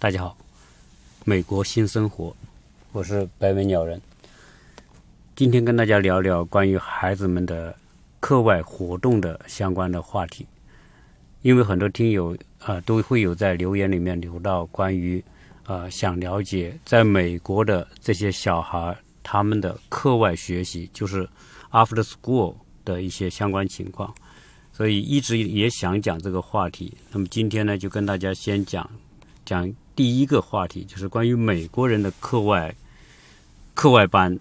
[0.00, 0.34] 大家好，
[1.26, 2.34] 美国新生活，
[2.90, 4.00] 我是白尾鸟人。
[5.36, 7.76] 今天跟大家聊聊关于孩子们的
[8.18, 10.46] 课外活动的相关的话题，
[11.42, 15.22] 因为很多听友啊都会有在留言里面留到关于
[15.64, 21.28] 啊想了解在美国的这些小孩他们的课外学习，就是
[21.72, 22.54] after school
[22.86, 24.14] 的一些相关情况，
[24.72, 26.96] 所以一直也想讲这个话题。
[27.12, 28.90] 那么今天呢，就跟大家先讲
[29.50, 29.74] 讲。
[29.96, 32.72] 第一个话题就是关于美国人的课外
[33.74, 34.38] 课外班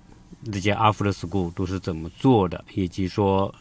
[0.51, 3.53] 这些 after school 都是怎么做的，以及说，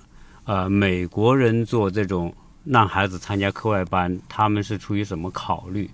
[0.44, 2.32] 呃，美国人做这种
[2.64, 5.90] 让孩子参加课外班，他们是出于什么考虑？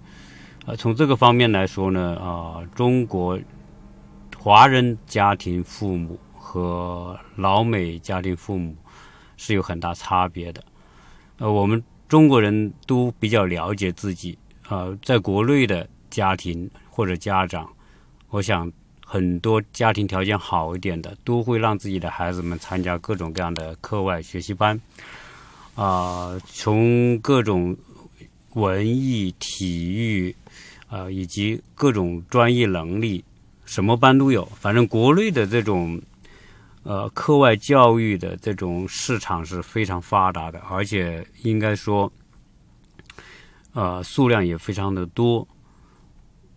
[0.67, 3.39] 呃，从这个方面来说呢，啊，中国
[4.37, 8.75] 华人家庭父母和老美家庭父母
[9.37, 10.63] 是有很大差别的。
[11.39, 14.37] 呃，我们中国人都比较了解自己，
[14.69, 15.89] 呃，在国内的。
[16.11, 17.69] 家庭或者家长，
[18.31, 18.71] 我想
[19.05, 24.81] 很多家庭条件好一点的，都会让自己的孩子们参加各种各样的课外学习班，
[25.75, 27.77] 啊，从各种
[28.53, 30.37] 文艺、体育，
[30.87, 33.25] 啊，以及各种专业能力，
[33.65, 34.45] 什么班都有。
[34.61, 36.01] 反正国内的这种，
[36.85, 42.13] 呃，课外教育的这种市场是非常发达的，而且应该说，
[43.75, 45.47] 呃，数量也非常的多。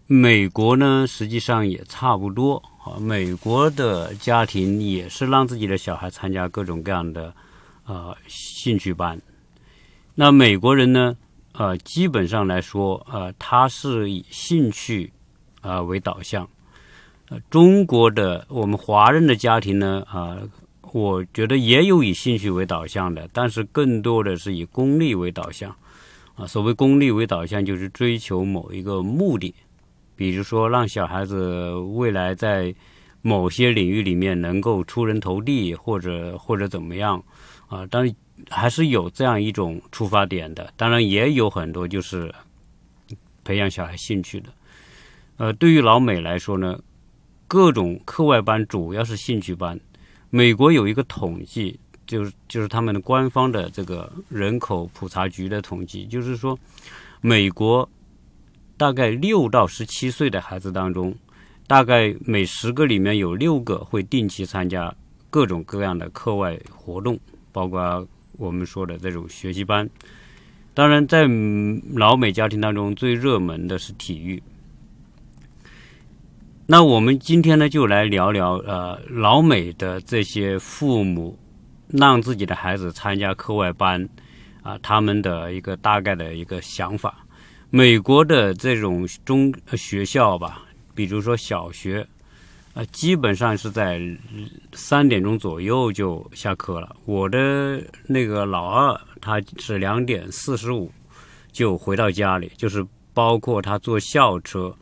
[0.05, 2.95] 美国呢，实际上也差不多啊。
[2.97, 7.33] 美国的家庭也是让自己的小孩参加各种各样的
[7.85, 9.21] 呃兴趣班。
[10.15, 11.17] 那美国人呢，
[11.51, 15.11] 呃，基本上来说，呃，他是以兴趣
[15.59, 16.47] 啊为导向。
[17.29, 20.37] 呃，中国的我们华人的家庭呢，啊，
[20.93, 25.75] 我觉得也有以兴趣为导向的，但是更多的是以功利为导向。
[26.37, 29.53] 啊，所谓功利为导向，就是追求某一个目的。
[30.15, 32.73] 比如说，让小孩子未来在
[33.23, 37.21] 某些领域里面能够出人头地，或者或者怎么样
[37.67, 37.85] 啊？
[37.87, 38.15] 当然
[38.49, 40.71] 还是有这样一种出发点的。
[40.77, 42.31] 当然也有很多就是
[43.43, 44.49] 培养小孩兴趣的。
[45.37, 46.79] 呃，对于老美来说呢，
[47.47, 49.79] 各种课外班主要是兴趣班。
[50.29, 56.57] 美国有一个统计，就是就是他们的官方的这个人口普查局的统计，就是说
[57.21, 57.87] 美国。
[58.79, 61.11] 大概六到十七岁的孩子当中，
[61.65, 64.93] 大概每十个里面有六个会定期参加
[65.31, 67.19] 各种各样的课外活动，
[67.51, 69.89] 包括我们说的这种学习班。
[70.75, 71.27] 当然，在
[71.95, 74.43] 老美家庭当中最热门的是体育。
[76.67, 81.35] 那我们今天呢，就来聊聊呃，老美的这些父母
[81.87, 84.07] 让自己的孩子参加课外班
[84.61, 87.25] 啊，他们的一个大概的一个想法。
[87.69, 90.61] 美国的这种中学校吧，
[90.95, 92.05] 比如说小学，
[92.73, 94.01] 啊，基本上是在
[94.73, 96.95] 三点钟左右就下课了。
[97.05, 100.91] 我的那个老二，他是两点四十五
[101.51, 104.73] 就回到家里，就是包括他坐校车，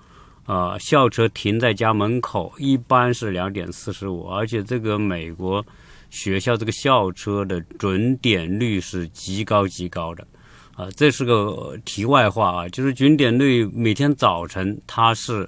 [0.46, 5.66] 啊，校车停在家门口，一般是两点四十五，而且这个美国
[6.16, 10.26] 学校这个校车的准点率是极高极高的。
[10.76, 15.48] 啊，这是个题外话啊，就是准点率每天早晨，他是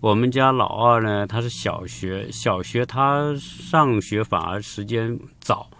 [0.00, 5.70] 我们家老二呢，他是小学，小学他上学反而时间早，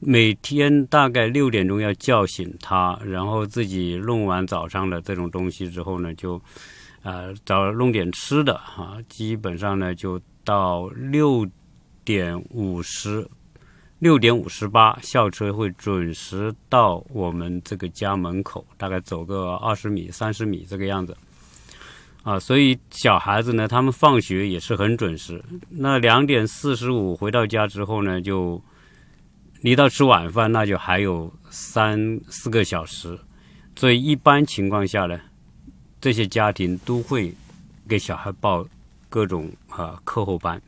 [0.00, 6.40] 每天大概六点钟要叫醒他，然后自己弄完早上的这种东西之后呢，就
[7.02, 11.46] 呃找弄点吃的哈，基本上呢就到六
[12.04, 13.24] 点五十。
[13.98, 21.16] 六点五十八，校车会准时到我们这个家门口，大概走个二十米、三十米这个样子。
[22.22, 25.42] 啊，所以小孩子呢，他们放学也是很准时。
[25.70, 28.60] 那两点四十五回到家之后呢，就
[29.62, 33.18] 离到吃晚饭，那就还有三四个小时。
[33.76, 35.18] 所以一般情况下呢，
[36.00, 37.32] 这些家庭都会
[37.88, 38.66] 给小孩报
[39.08, 40.60] 各种啊课后班。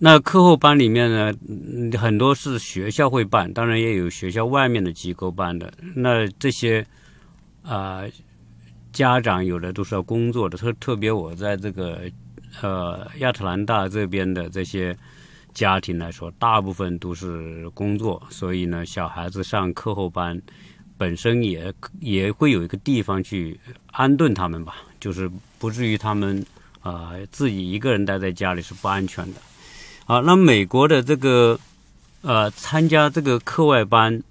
[0.00, 5.72] 那课后班里面呢，很多是学校会办，当然也有学校外面的机构办的。
[5.96, 6.86] 那这些
[7.62, 8.02] 啊，
[8.92, 12.02] 家长有的都是要工作的，特特别我在这个
[12.62, 14.96] 呃亚特兰大这边的这些
[15.52, 20.40] 家庭来说，大部分都是工作，所以呢，小孩子上课后班
[20.96, 23.58] 本身也也会有一个地方去
[23.90, 25.28] 安顿他们吧，就是
[25.58, 26.44] 不至于他们
[26.82, 29.40] 啊自己一个人待在家里是不安全的。
[30.08, 31.60] 好，那美国的这个
[32.22, 34.22] 呃，参加这个课外班，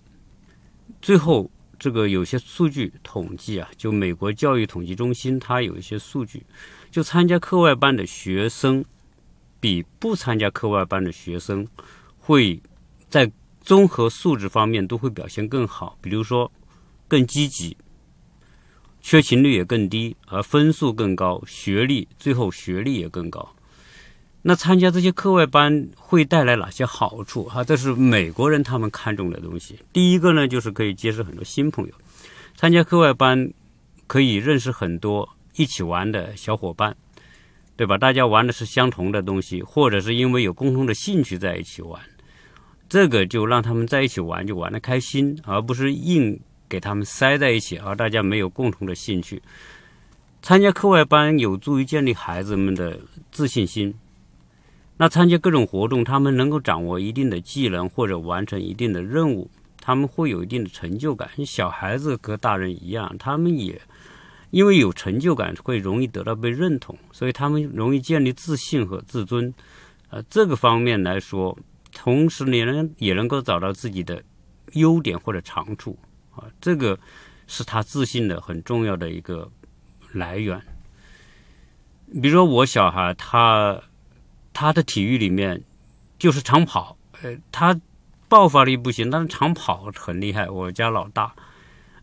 [1.04, 6.44] 最后这个有些数据统计啊，就美国教育统计中心它有一些数据，
[6.90, 8.84] 就参加课外班的学生
[9.60, 11.68] 比不参加课外班的学生
[12.18, 12.60] 会
[13.08, 13.32] 在
[13.62, 16.52] 综合素质方面都会表现更好，比如说
[17.08, 17.78] 更积极，
[19.00, 23.54] 缺勤率也更低，而分数更高，学历最后学历也更高。
[24.44, 27.44] 那参加这些课外班会带来哪些好处？
[27.46, 29.78] 哈，这是美国人他们看重的东西。
[29.92, 31.94] 第一个呢，就是可以结识很多新朋友。
[32.56, 33.52] 参加课外班
[34.06, 36.96] 可以认识很多一起玩的小伙伴，
[37.76, 37.98] 对吧？
[37.98, 42.02] 大家玩的是相同的东西，或者是因为有共同的兴趣在一起玩，
[42.88, 49.42] 这个就让他们在一起玩就玩的开心，而不是硬给他们塞在一起，而大家没有共同的兴趣。
[50.42, 52.98] 参加课外班有助于建立孩子们的
[53.32, 53.94] 自信心。
[55.00, 59.48] 那参加各种活动，他们能够掌握一定的技能或者完成一定的任务，
[59.80, 61.30] 他们会有一定的成就感。
[61.46, 63.80] 小孩子和大人一样，他们也
[64.50, 69.54] 因为有成就感，会容易得到被认同，所以他们容易建立自信和自尊。
[70.10, 71.56] 呃，这个方面来说，
[71.94, 74.24] 同时也能也能够找到自己的
[74.74, 75.96] 优点或者长处
[76.36, 76.98] 啊，这个
[77.46, 79.48] 是他自信的很重要的一个
[80.14, 80.60] 来源。
[82.20, 83.80] 比如说我小孩他。
[84.60, 85.62] 他的体育里面
[86.18, 87.80] 就是长跑，呃，他
[88.28, 90.50] 爆发力不行，但是长跑很厉害。
[90.50, 91.32] 我家老大，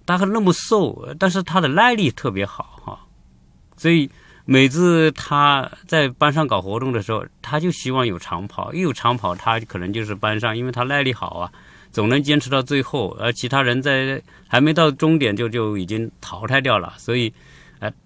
[0.06, 2.96] 他还那么瘦，但是他的耐力特别好哈。
[3.76, 4.08] 所以
[4.44, 11.50] 每次他在班上搞活动的时候，他就希望有长跑，一有长跑，他可能就是班上，因为他耐力好啊，
[11.90, 17.34] 总能坚持到最后，而其他人在还没到终点就就已经淘汰掉了，所以。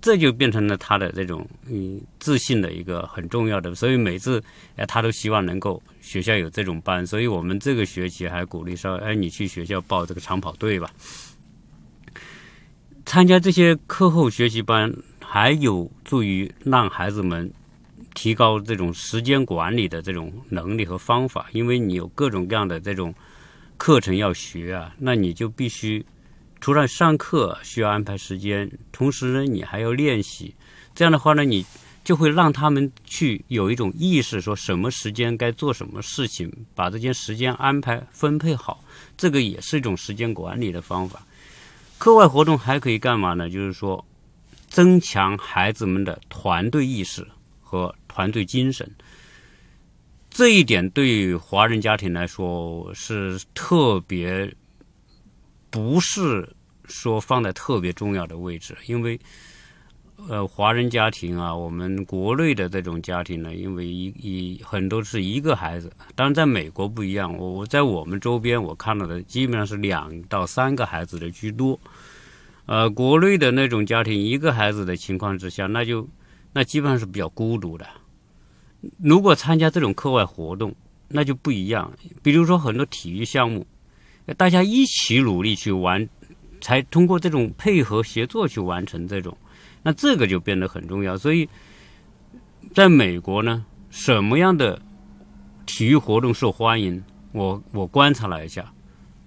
[0.00, 4.42] 这就变成了他的这种嗯自信的一个很重要的，所以每次
[4.76, 10.90] 哎他都希望能够学校有这种班，所以我们这个学期还鼓励说，哎你去学校报这个长跑队吧。
[13.04, 17.50] 参加这些课后学习班，还有助于让孩子们
[18.14, 23.14] 提高这种时间管理的这种能力和方法，因为你有各种各样的这种
[23.76, 26.04] 课程要学啊，那你就必须。
[26.60, 30.54] 除了上课需要安排时间，同时呢，你还要练习。
[30.94, 31.64] 这样的话呢，你
[32.02, 38.82] 就会让他们去有一种意识，说什么时间该做什么事情，把这件时间安排分配好。
[39.16, 41.24] 这个也是一种时间管理的方法。
[41.96, 43.48] 课外活动还可以干嘛呢？
[43.48, 44.04] 就是说，
[44.68, 47.26] 增强孩子们的团队意识
[47.62, 48.90] 和团队精神。
[50.28, 54.52] 这一点对于华人家庭来说是特别。
[55.70, 56.48] 不是
[56.84, 59.18] 说放在特别重要的位置，因为
[60.28, 71.78] 呃，华人家庭啊，我们国内的这种家庭呢，因为一一很多是一个孩子，当然在美国不一样，我我在我们周边我看到的基本上是两到三个孩子的居多。
[72.66, 76.08] 呃，国内的那种家庭一个孩子的情况之下，那就
[76.52, 77.86] 那基本上是比较孤独的。
[78.98, 80.74] 如果参加这种课外活动，
[81.06, 81.92] 那就不一样，
[82.22, 83.64] 比如说很多体育项目。
[84.34, 86.06] 大家一起努力去完，
[86.60, 89.34] 才通过这种配合协作去完成这种，
[89.82, 91.16] 那这个就变得很重要。
[91.16, 91.48] 所以，
[92.74, 94.78] 在美国呢，什么样的
[95.64, 97.02] 体育活动受欢迎？
[97.32, 98.70] 我我观察了一下，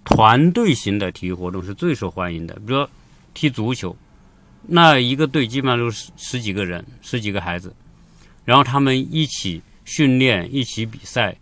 [0.04, 2.54] 团队型的体育活动是最受欢迎的。
[2.56, 2.90] 比如说
[3.34, 3.96] 踢足球，
[4.68, 7.74] 那一个队基本上都是十几个人，十几个孩子，
[8.46, 11.36] 然后他们一起训练，一起比赛。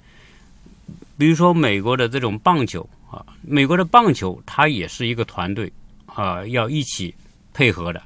[1.18, 2.90] 比如说美国的这种棒球。
[3.10, 5.72] 啊，美国的棒球它也是一个团队，
[6.06, 7.14] 啊，要一起
[7.54, 8.02] 配合的，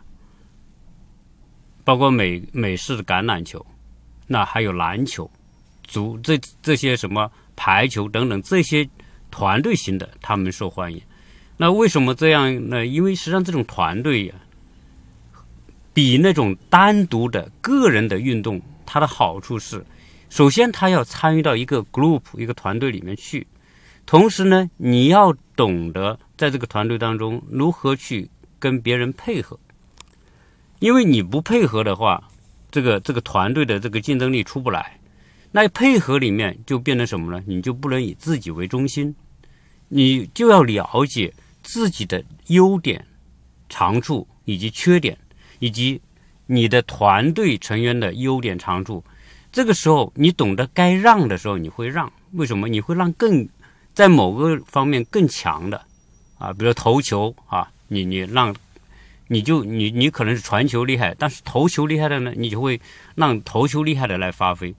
[1.84, 3.66] 包括美美式的橄榄球，
[4.28, 5.30] 那还有篮球、
[5.84, 8.88] 足这这些什么排球等等这些
[9.30, 11.02] 团队型的，他们受欢迎。
[11.58, 12.86] 那为什么这样呢？
[12.86, 14.36] 因为实际上这种团队呀，
[15.94, 19.86] 比那种单独的个人的运动，它的好处是，
[20.30, 23.46] 首先他要参与到一个 group 一个团队里面去。
[24.06, 28.30] 同时呢，你要懂得在这个团队当中如何去
[28.60, 29.58] 跟别人配合，
[30.80, 32.30] 因为你不配合的话，
[32.70, 35.00] 这个这个团队的这个竞争力出不来。
[35.52, 37.44] 那配合里面就变成什么呢？
[37.48, 39.16] 你就不能以自己为中心，
[39.88, 43.06] 你就要了解自己的优点、
[43.70, 45.18] 长处以及缺点，
[45.60, 46.02] 以及
[46.46, 49.04] 你的团队成员的优点长处。
[49.52, 52.12] 这个时候，你懂得该让的时候，你会让。
[52.34, 52.68] 为什么？
[52.68, 53.48] 你会让更。
[53.94, 55.80] 在某个方面更强的，
[56.40, 58.54] 啊，比如投球啊，你你让，
[59.28, 62.80] 你就你你可能是传球厉害，但是投球厉害的呢，你就会
[63.16, 64.74] 让投球厉害的来发挥，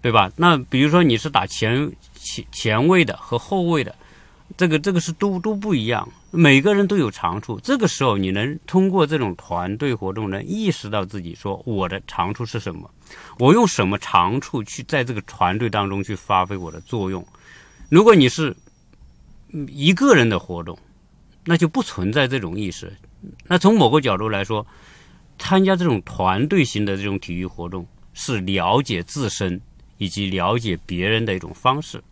[0.00, 0.30] 对吧？
[0.36, 3.94] 那比如说你是打前前前卫的和后卫的，
[4.56, 7.58] 这个这个是都都不一样，每个人都有长处。
[7.60, 12.90] 这个时候，你能通过这种团队活动，能意识到自己说我的长处是什么，
[13.38, 17.26] 我用什么长处去在这个团队当中去发挥我的作用。
[17.92, 18.56] 如果你是
[19.68, 20.78] 一个人的活动，
[21.44, 22.90] 那就不存在这种意识。
[23.44, 24.66] 那从某个角度来说，
[25.38, 29.60] 参加这种团队型的这种体育活动，是了解自身
[29.98, 32.02] 以及了解别人的一种方式。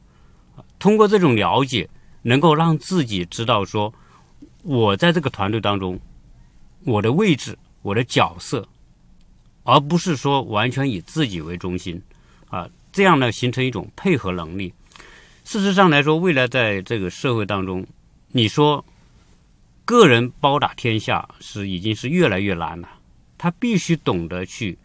[0.78, 1.88] 通过这种了解。
[2.22, 3.90] 能够让自己知道说，
[4.62, 5.98] 我在这个团队当中，
[6.84, 8.68] 我的位置、我的角色，
[9.62, 12.02] 而不是说完全以自己为中心，
[12.50, 14.70] 啊，这样呢形成一种配合能力。
[15.50, 17.84] 事实上来说，未来在这个社会当中，
[18.28, 18.84] 你说
[19.84, 22.88] 个人包打天下是已经是越来越难了。
[23.36, 24.78] 他必须懂得去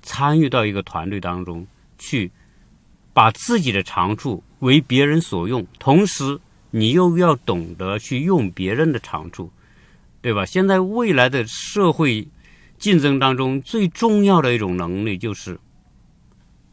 [0.00, 1.66] 参与到一个团队当中
[1.98, 2.30] 去，
[3.12, 6.38] 把自己的长处为别人所用，同时。
[6.70, 9.50] 你又要懂得去用别人的长处，
[10.20, 10.46] 对吧？
[10.46, 12.28] 现在未来的社会
[12.78, 15.58] 竞争当中，最重要的一种能力就是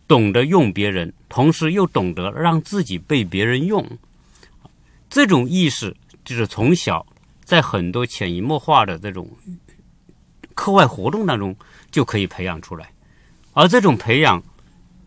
[0.10, 3.88] 懂得用别人，同时又懂得让自己被别人用。
[5.08, 7.06] 这种意识就是从小
[7.46, 9.30] 在很多潜移默化的这种
[10.56, 11.56] 课外活动当中
[11.92, 12.90] 就可以培养出来。
[13.54, 14.42] 而这种培养，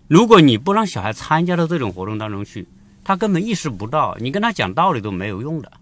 [0.06, 2.68] 如果你不让小孩参加到这种活动当中去，
[3.02, 5.72] 他根本意识不到，你跟他讲道理都没有用的，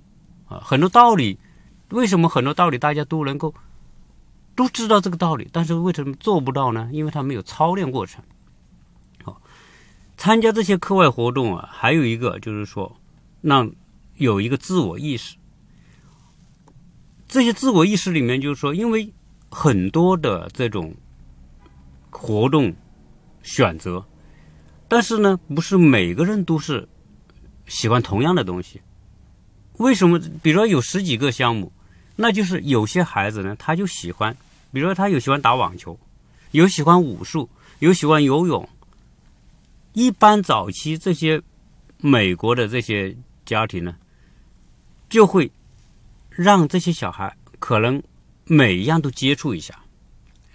[0.48, 1.38] 啊，很多道理，
[1.90, 3.54] 为什么很多道理大家都能够
[4.54, 6.88] 都知道这个道理，但是为什么做不到呢？
[6.90, 8.24] 因为他没有操练过程。
[10.20, 12.94] 参加这些课外活动啊，还有一个就是说，
[13.40, 13.72] 让
[14.16, 15.34] 有一个自我意识。
[17.26, 19.10] 这些自我意识里面，就是说，因为
[19.48, 20.94] 很多的这种
[22.10, 22.70] 活动
[23.42, 24.04] 选择，
[24.88, 26.86] 但是呢，不是每个人都是。
[27.66, 28.82] 喜欢同样的东西，
[29.78, 30.18] 为什么？
[30.42, 31.72] 比如说有十几个项目，
[32.16, 34.36] 那就是有些孩子呢，他就喜欢，
[34.72, 35.98] 比如说他有喜欢打网球，
[36.50, 37.48] 有喜欢武术，
[37.78, 38.68] 有喜欢游泳。
[39.92, 41.42] 一般早期这些
[41.98, 43.96] 美国的这些家庭呢，
[45.08, 45.50] 就会
[46.30, 48.02] 让这些小孩可能
[48.44, 49.78] 每一样都接触一下，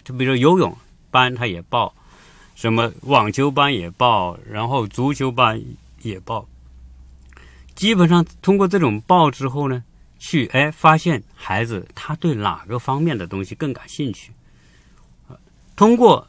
[0.03, 0.75] 就比如说游泳
[1.11, 1.93] 班他也报，
[2.55, 5.61] 什么网球班也报，然后足球班
[6.01, 6.47] 也报。
[7.75, 9.83] 基本上通过这种报之后呢，
[10.17, 14.31] 去哎发现孩子他对哪个方面的东西更感兴趣，
[15.75, 16.25] 通过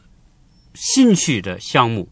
[0.75, 2.08] 兴趣的项目，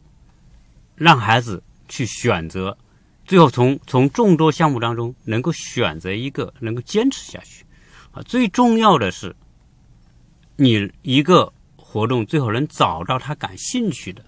[0.96, 2.76] 让孩子去选择，
[3.24, 7.64] 最后从从众多项目当中能够选择一个能够坚持下去，
[8.12, 9.34] 啊，最重要的是，
[10.56, 14.24] 你一个活动最后能找到他感兴趣的，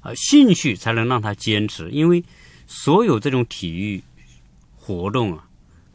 [0.00, 2.24] 啊，兴趣才能让他坚持，因为
[2.66, 4.02] 所有这种体育。
[4.78, 5.44] 活动啊，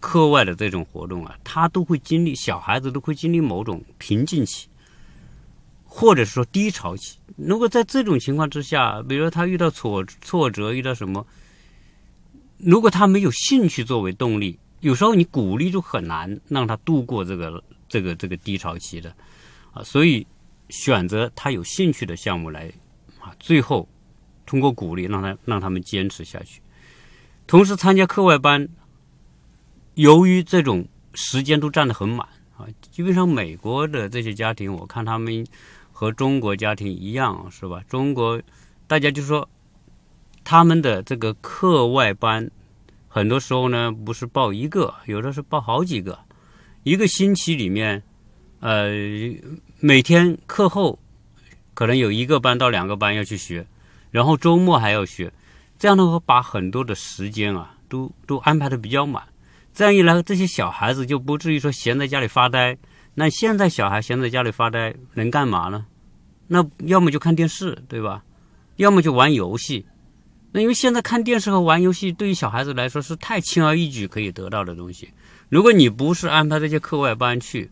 [0.02, 4.68] 课外的这种活动啊，他都会经历，小孩子都会经历某种瓶颈期，
[5.94, 7.18] 或者说低潮期。
[7.36, 11.28] 如果在这种情况之下，比如说他遇到挫挫折，遇到什么，
[12.58, 19.14] 如果他没有兴趣作为动力，有时候你鼓励就很难让他度过这个这个这个低潮期的
[19.74, 19.84] 啊。
[19.84, 20.26] 所以
[20.70, 22.72] 选择他有兴趣的项目来
[23.20, 23.86] 啊，最后
[24.46, 26.62] 通过鼓励让他让他们坚持下去，
[27.46, 28.66] 同时参加课外班。
[29.96, 35.46] 由于这种时间都占得很满啊，基本上美国的这些家庭，我看他们
[36.02, 37.80] 和中国家庭一样，是吧？
[37.88, 38.42] 中国
[38.88, 39.48] 大家就说
[40.44, 42.50] 他们的这个课外班，
[43.08, 46.18] 很多时候呢不是报一个，有的是报好几个，
[46.82, 48.02] 一个星期里面，
[48.62, 48.90] 呃，
[49.80, 50.98] 每天课后
[51.76, 53.64] 可能有一个班到两个班要去学，
[54.10, 55.32] 然后周末还要学，
[55.78, 59.22] 这样的话把很多的时间啊都都安排的比较满。
[59.72, 62.76] 这样一来，这些小孩子就不至于说闲在家里发呆。
[63.14, 65.86] 那现在小孩闲在家里发呆能干嘛呢？
[66.54, 68.22] 那要么就看电视，对吧？
[68.76, 69.86] 要么就玩游戏。
[70.52, 75.10] 那因为现在看电视和玩游戏对于小孩子来说是太轻而易举可以得到的东西。
[75.48, 77.72] 如果你不是安排这些课外班去，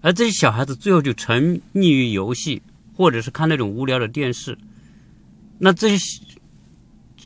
[0.00, 2.62] 而这些小孩子最后就沉溺于游戏，
[2.96, 4.56] 或者是看那种无聊的电视，
[5.58, 6.22] 那这些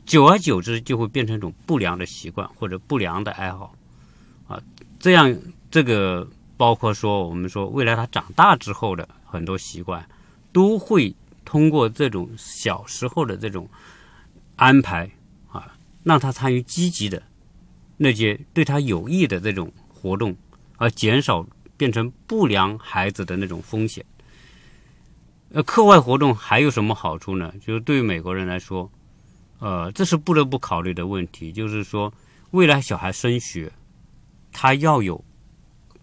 [0.05, 3.73] 久而久之就会变成一种不良的习惯或者不良的爱好。
[4.45, 4.61] 啊，
[4.99, 5.33] 这样
[5.71, 6.27] 这个
[6.57, 10.05] 包括说，我们说未来他长大之后的很多习惯，
[10.55, 13.69] 都会通过这种小时候的这种
[14.55, 15.11] 安排
[15.51, 17.21] 啊，让他参与积极的
[17.97, 20.33] 那些对他有益的这种活动，
[20.77, 21.45] 而减少
[21.75, 24.05] 变成不良孩子的那种风险。
[25.49, 27.53] 呃，课外活动还有什么好处呢？
[27.59, 28.89] 就是对于美国人来说，
[29.59, 32.13] 呃，这是不得不考虑的问题，就是说
[32.51, 33.69] 未来小孩升学。
[34.53, 35.21] 他要有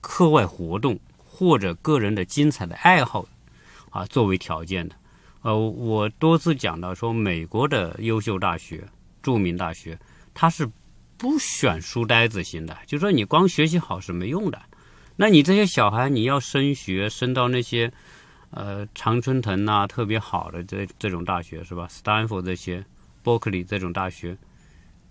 [0.02, 3.26] 课外活动或者个人的精彩的爱好
[3.92, 4.96] 啊作为条件的。
[5.42, 8.82] 呃，我多次讲到说，美国的优秀大学、
[9.22, 9.96] 著名大学，
[10.34, 10.68] 它是
[11.16, 14.60] 不选书呆子型的，就说你光学习好是没用的。
[15.14, 17.92] 那你这些小孩，你要升学，升到那些
[18.50, 21.86] 呃常春藤呐特别好的这这种大学是吧？
[21.88, 22.84] 斯坦福这些、
[23.22, 24.36] 伯克利这种大学，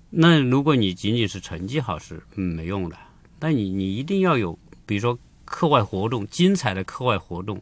[0.10, 2.98] 那如果你仅仅是成绩好是没用的。
[3.40, 7.62] 那你你一定要有，比如说课外活动，精彩的课外活动，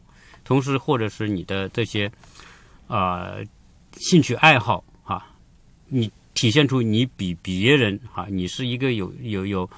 [0.50, 2.10] 同时或者是你的这些。
[2.90, 3.36] 啊，
[3.92, 5.24] 兴趣爱好啊，
[5.86, 9.70] 你体现出你比别人啊，你是一个有有有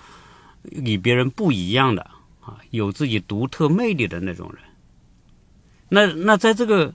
[0.62, 2.00] 与别人不一样的
[2.40, 4.62] 啊，有自己独特魅力的那种人。
[5.90, 6.94] 那那在这个，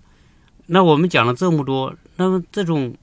[0.65, 2.96] 那我们讲了这么多，那么这种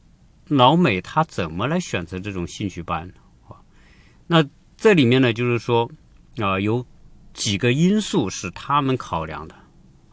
[0.48, 3.08] 老美他怎么来选择这种兴趣班
[3.46, 3.62] 啊？
[4.26, 4.44] 那
[4.76, 5.88] 这里面呢，就是说
[6.38, 6.84] 啊，有
[7.32, 9.54] 几个因素是他们考量的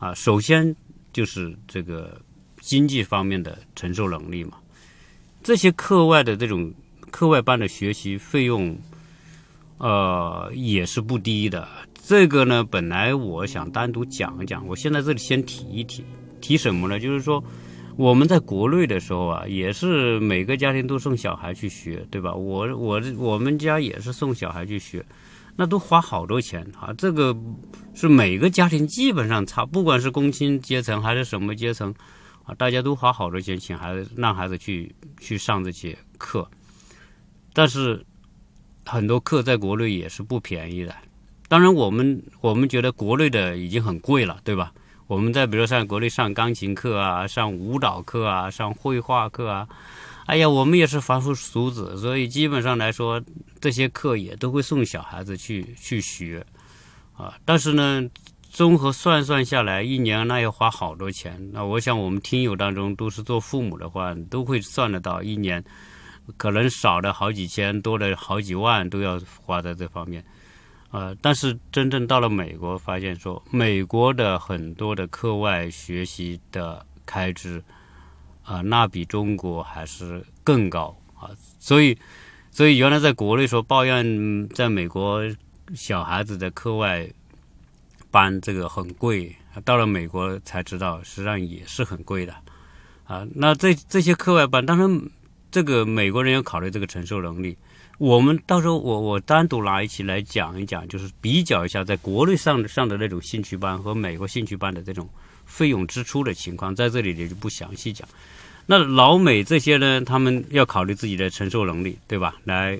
[0.01, 0.13] 啊。
[0.13, 0.75] 首先
[1.13, 2.21] 就是这个。
[2.63, 4.51] 经济方面的承受能力嘛，
[5.41, 6.71] 这些课外的这种
[7.09, 8.77] 课外班的学习费用，
[9.79, 11.67] 呃，也是不低的。
[12.03, 16.03] 这个呢，本来我想单独讲一讲，我现在这里先提一提，
[16.39, 16.99] 提什么呢？
[16.99, 17.43] 就是说
[17.97, 22.31] 我们在国内的时候啊，也是每个家庭都送小孩去学，对吧？
[22.31, 25.03] 我我我们家也是送小孩去学，
[25.55, 26.93] 那都花好多钱啊。
[26.97, 27.35] 这个
[27.93, 31.93] 是每个家庭基本上差，不管是工薪阶层还是什么阶层。
[32.43, 36.49] 啊，大家都花好多钱请孩子，让孩子去去上这些课，
[37.53, 38.03] 但是
[38.83, 40.93] 很多课在国内也是不便宜的。
[41.47, 44.73] 当然，我们我们觉得国内的已经很贵了，对吧？
[45.05, 49.67] 我们在比如上国内上钢琴课啊，上舞蹈课啊，上绘画课啊，
[50.31, 53.21] 哎呀，我们也是凡夫俗子，所以基本上来说，
[53.59, 56.45] 这些课也都会送小孩子去去学
[57.17, 57.37] 啊。
[57.43, 58.09] 但是呢。
[58.53, 61.39] 综合算算下来，一年那要花好多钱。
[61.53, 65.63] 那我想，我们听友当中都是做父母的话，都会算得到，一年
[66.35, 70.21] 可能少的好几千，多的好几万都要花在这方面。
[70.89, 77.63] 呃，但是真正到了美国，发现说，美国的很多的课外学习的开支
[78.51, 81.29] 啊，那比中国还是更高啊。
[81.59, 81.97] 所以，
[82.51, 85.21] 所以原来在国内说抱怨，在美国
[85.75, 87.09] 小孩子的课外。
[88.13, 89.33] 班这个很贵，
[89.63, 92.35] 到了美国才知道，实际上也是很贵的，
[93.05, 95.01] 啊，那这这些课外班，当然
[95.49, 97.57] 这个美国人要考虑这个承受能力。
[97.99, 105.07] 我们到时候我我单独拿一起来讲一讲，就是比较一下在国内上上的那种兴趣班和美国兴趣班的这种
[105.45, 108.05] 费用支出的情况，在这里也就不详细讲。
[108.65, 112.35] 那老美这些呢，他们要考虑自己的承受能力，对吧？
[112.43, 112.79] 来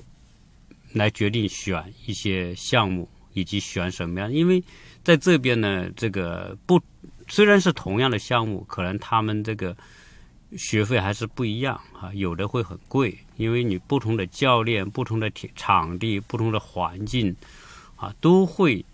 [0.92, 4.62] 来决定选一些项目以及选什么样，因为。
[5.04, 6.80] 在这边呢，这个不
[7.26, 9.76] 虽然是同样的项目，可能他们这个
[10.56, 17.34] 学费还是不一样啊，有的会很贵，因为你不同的教练、不同的场地、不同的环境
[17.96, 18.84] 啊，都会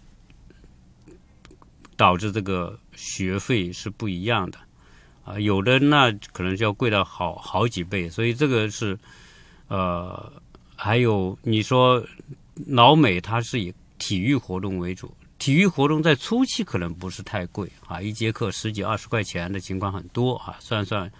[1.94, 4.58] 导致这个学费是不一样的
[5.28, 8.98] 啊，有的那可能就要贵到好好几倍，所以这个是
[9.68, 10.32] 呃，
[10.74, 12.02] 还有你说
[12.66, 15.12] 老美他是以体育活动为主。
[15.36, 21.10] 体育活动在初期可能不是太贵啊，一节课十几二十块钱的情况很多啊，算算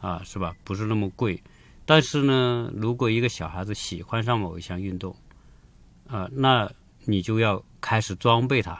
[0.00, 0.54] 啊是吧？
[0.64, 1.40] 不是那么贵。
[1.86, 5.14] 但是呢，如果一个小孩子喜欢上某一项运动，
[6.06, 6.70] 啊，那
[7.04, 8.78] 你就要开始装备他，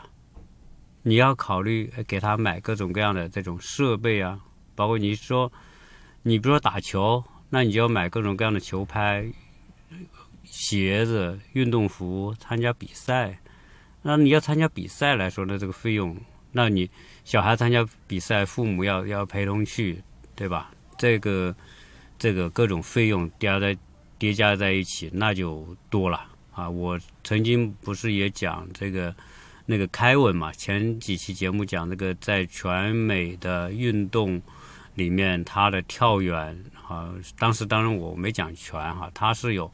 [1.02, 4.38] 你要考虑给他买各种各样的这种设备啊，
[4.74, 5.52] 包括你说，
[6.22, 9.26] 你比如说打球，那你就要买各种各样的球拍、
[10.44, 13.38] 鞋子、运动服，参加比赛。
[14.02, 16.16] 那你要参加比赛来说呢，这个费用，
[16.52, 16.90] 那你
[17.24, 20.02] 小孩参加比赛，父母要要陪同去，
[20.34, 20.72] 对吧？
[20.98, 21.54] 这个
[22.18, 23.76] 这个各种费用叠在
[24.18, 26.68] 叠加在一起，那就多了啊！
[26.68, 29.14] 我曾经不是也讲这个
[29.66, 34.40] 那个凯文嘛，前几期节目讲那个在全美的运动
[34.94, 36.56] 里面，他的跳远
[36.88, 39.70] 啊，当时当然我没讲全哈，他是有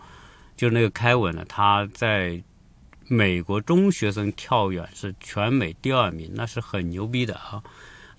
[0.56, 2.42] 就那个开文呢，他在。
[3.10, 7.62] 美国中学生跳远是全美第二名，那是很牛逼的啊！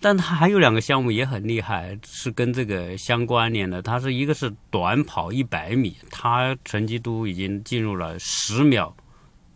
[0.01, 3.83] 但他还有两个项目也很厉害，是跟这个相关联的。
[3.83, 8.91] 他是一个是短跑一百米，他成绩都已经进入了十秒，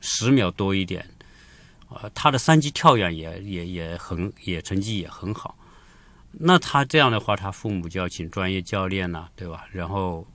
[0.01, 1.03] 十秒多一点。
[1.89, 5.58] 啊，他的三级跳远也也也很也成绩也很好。
[6.34, 9.65] 那他这样的话，他父母就要请专业教练了，对吧？
[9.72, 10.26] 然后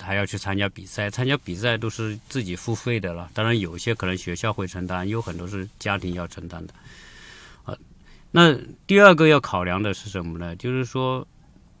[0.00, 3.28] 还要去参加比赛，参加比赛都是自己付费的了。
[3.34, 6.74] 当然，有些可能学校会承担，有很多是家庭要承担的。
[7.64, 7.76] 啊，
[8.30, 8.54] 那
[8.86, 10.54] 第二个要考量的是什么呢？
[10.56, 11.26] 就是说，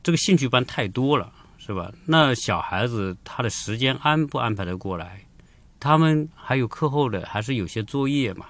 [0.02, 1.92] 这个兴趣班太多了，是吧？
[2.04, 5.20] 那小孩子他的时间安不安排得过来？
[5.78, 8.46] 他们还有课后的，还是有些作业嘛。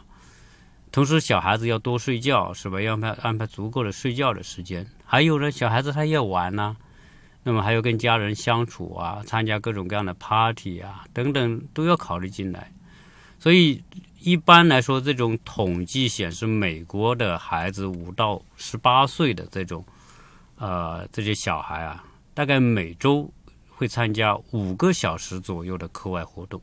[0.92, 2.80] 同时，小孩子要多睡觉，是吧？
[2.80, 4.84] 要安排安排足够的睡觉的时间。
[5.04, 6.76] 还有呢，小孩子他要玩呢，
[7.44, 12.72] 那么还要跟家人相处啊，参加各种各样的 party 啊，等等都要考虑进来。
[13.38, 13.82] 所以，
[14.18, 19.84] 一般来说，这种统计显示，美国的孩子五到十八岁的这种，
[20.56, 23.32] 呃，这些小孩啊，大概每周
[23.68, 26.60] 会参加五个小时左右的课外活动。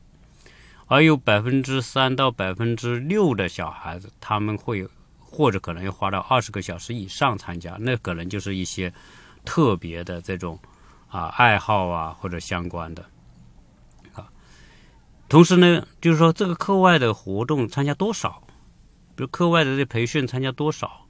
[0.88, 4.88] 而有百分之三到百分之六的小孩子，他们会
[5.20, 8.90] 或者可能要花到二十个小时以上参加，那可能就是一些
[9.44, 10.58] 特别的这种
[11.08, 13.04] 啊爱好啊或者相关的
[14.14, 14.26] 啊。
[15.28, 18.42] 同时呢，就是说这个课外的活动参加多少，
[19.14, 21.06] 比如课外的这培训参加多少，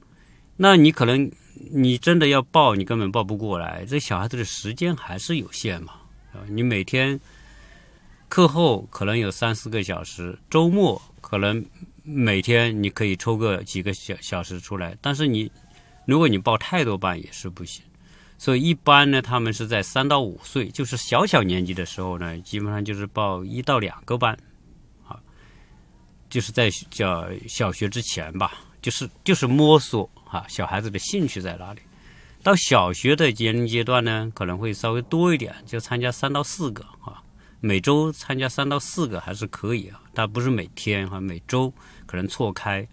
[0.57, 1.31] 那你可能
[1.71, 5.93] 你真的要报，你根本报不过来，这小孩子的时间还是有限嘛
[6.33, 7.17] 啊，你每天。
[8.29, 11.65] 课后可能有三四个小时，周末可能
[12.03, 15.51] 每天你可以抽个几个小小时出来，但是你
[16.05, 17.83] 如果你报太多班也是不行。
[18.37, 24.37] 所以一般呢，他们是在三到五岁，就是小小年纪的时候呢，基本上就是报一到两个班，
[25.05, 25.19] 啊，
[26.29, 31.81] 就是在叫小学之前吧，就是就是摸索啊，小孩子的兴趣在哪里。
[32.41, 37.21] 到小学的年龄阶段呢，可能会稍微多一点，就参加三到四个啊。
[37.61, 41.73] 每周参加三到四个还是可以啊，但不是每天哈，每周
[42.05, 42.87] 可能错开。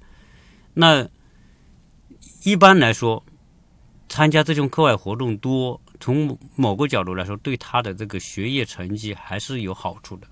[0.74, 1.08] 那
[2.42, 3.24] 一般来说，
[4.08, 10.26] 参加这种课外活动多，从某个角度来说，对他的这个学业成绩还是有好处的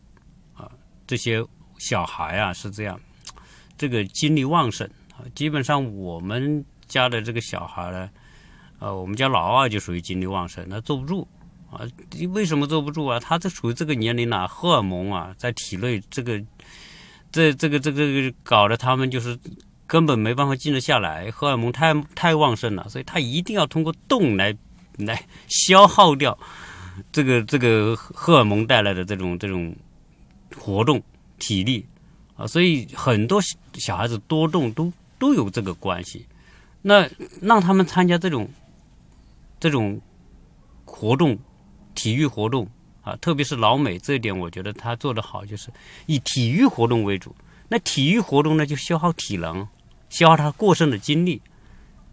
[0.54, 0.70] 啊。
[1.06, 1.44] 这些
[1.78, 3.00] 小孩啊是这样，
[3.78, 5.22] 这个精力旺盛啊。
[5.34, 8.10] 基本上我们家的这个小孩呢，
[8.80, 11.26] 呃，我们家老二就属于精力旺盛，他坐不住。
[11.74, 11.86] 啊，
[12.32, 13.20] 为什么坐不住啊？
[13.20, 16.40] 他这属于这个年龄了，荷尔蒙啊，在体内这个，
[17.30, 19.38] 这这个这个搞得他们就是
[19.86, 24.56] 根本没办法静得下来，荷尔蒙太太旺盛了，所以他一定要通过动来
[24.96, 26.38] 来消耗掉
[27.12, 29.74] 这个这个荷尔蒙带来的这种这种
[30.56, 31.02] 活动
[31.38, 31.84] 体力
[32.36, 33.40] 啊，所以很多
[33.74, 36.26] 小孩子多动都都有这个关系。
[36.82, 37.08] 那
[37.40, 38.48] 让他们参加这种
[39.58, 40.00] 这种
[40.84, 41.38] 活动。
[41.94, 42.68] 体育活动
[43.02, 45.70] 啊，特别是老美这一点，我觉得他做得好，就是
[46.06, 47.34] 以体育活动为主。
[47.68, 49.66] 那体育活动呢，就消耗体能，
[50.08, 51.40] 消耗他过剩的精力。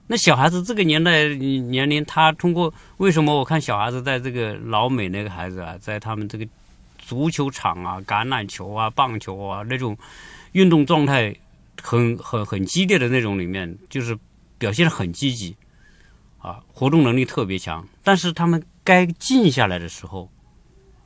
[0.08, 6.46] 那小孩子这个年代年龄，他通过为什么我看小孩子在这个老美那个孩子啊，在他们这个
[6.98, 9.98] 足球场啊、橄榄球啊、棒球啊那种
[10.52, 11.34] 运动状态
[11.82, 14.18] 很很很激烈的那种里面，就是
[14.58, 15.56] 表现的很积极
[16.40, 18.62] 啊，活动能力特别强，但是他们。
[18.84, 20.30] 该静下来的时候，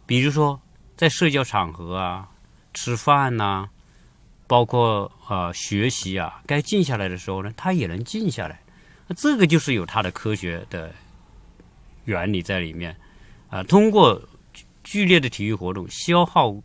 [0.06, 0.62] 比如说
[0.96, 2.30] 在社交场合啊、
[2.74, 3.68] 吃饭呐，
[4.48, 8.62] 包括呃学习啊，该静下来的时候呢，他也能静下来。
[9.08, 10.94] 那这个就是有它的科学的
[12.06, 12.96] 原理在里面
[13.50, 13.62] 啊。
[13.64, 14.22] 通过
[14.84, 16.56] 剧烈的体育活动消耗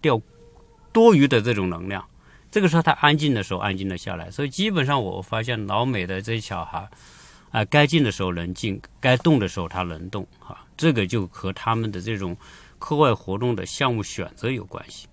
[0.00, 0.20] 掉
[0.92, 2.04] 多余的这种能量，
[2.50, 4.30] 这个时候他安静的时候安静了下来。
[4.30, 6.88] 所以基本上我发现老美的这些小孩。
[7.56, 12.36] 啊，该静的时候能静，该动的时候他能动，哈，这个就和他们的这种
[12.78, 15.08] 课外活动的项目选择有关系。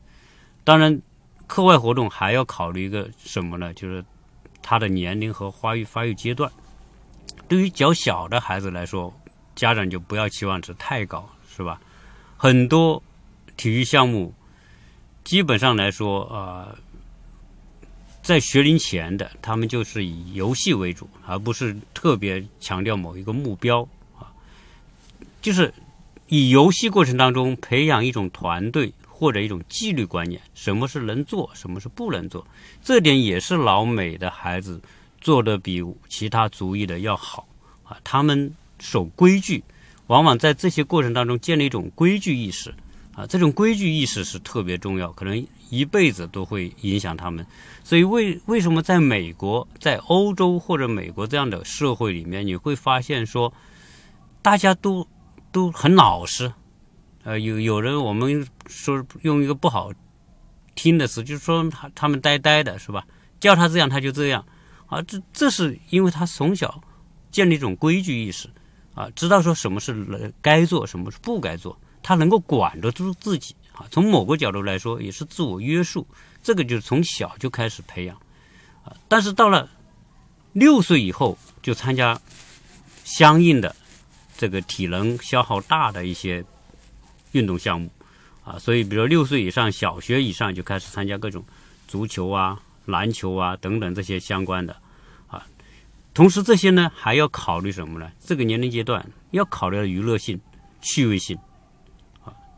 [0.66, 1.02] 当然，
[1.48, 3.74] 课外活动还要考虑一个什么呢？
[3.74, 4.04] 就是
[4.62, 6.52] 他的年龄和发育发育阶段。
[7.48, 9.14] 对于较小的孩子来说，
[9.56, 11.80] 家长就不要期望值太高，是吧？
[12.36, 13.02] 很多
[13.56, 14.34] 体育项目
[15.24, 16.76] 基本上来说，啊。
[18.24, 23.82] 在学龄前的，他们就是以游戏为主，而不是特别强调某一个目标
[24.18, 24.32] 啊。
[25.42, 25.72] 就是
[26.28, 32.48] 以游戏过程当中培养一种团队或者一种纪律观念，什么是能做，什么是不能做，
[32.82, 34.82] 这点也是老美的孩子
[35.20, 37.46] 做的比其他族裔的要好
[37.84, 37.98] 啊。
[38.06, 39.62] 他们守规矩，
[40.08, 42.74] 往往在这些过程当中建立一种规矩意识。
[43.16, 47.46] 啊，这种规矩意识是特别重要，可能一辈子都会影响他们。
[47.84, 53.54] 所以，为为什么在美国、在欧洲或者美国这样的社会里面，你会发现说，
[54.42, 55.08] 大家都
[55.52, 56.52] 都很老实。
[57.24, 59.92] 呃，有有人我们说用一个不好
[60.74, 63.06] 听的词，就是说他他们呆呆的，是吧？
[63.40, 64.44] 叫他这样他就这样。
[64.88, 66.82] 啊，这这是因为他从小
[67.32, 68.50] 建立一种规矩意识，
[68.96, 71.78] 啊，知道说什么是该做，什么是不该做。
[72.04, 73.88] 他能够管得住自己啊。
[73.90, 76.06] 从某个角度来说，也是自我约束。
[76.44, 78.16] 这个就是从小就开始培养
[78.84, 78.94] 啊。
[79.08, 79.68] 但是到了
[80.52, 82.20] 六岁以后，就参加
[83.04, 83.74] 相应的
[84.38, 86.44] 这个体能消耗大的一些
[87.32, 87.90] 运动项目
[88.44, 88.60] 啊。
[88.60, 91.44] 所以，比如六岁以上，小学以上就开始参加各种
[91.88, 94.76] 足球啊、篮球啊等等这些相关的
[95.28, 95.48] 啊。
[96.14, 98.12] 同时，这些呢还要考虑什么呢？
[98.20, 100.40] 这个年龄阶段要考虑娱乐性、
[100.82, 101.38] 趣味性，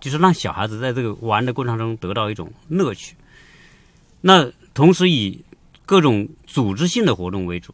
[0.05, 3.15] 就是让小孩子在这个玩的过程中得到一种乐趣。
[4.21, 5.43] 那同时以
[5.83, 7.73] 各种组织性的活动为主，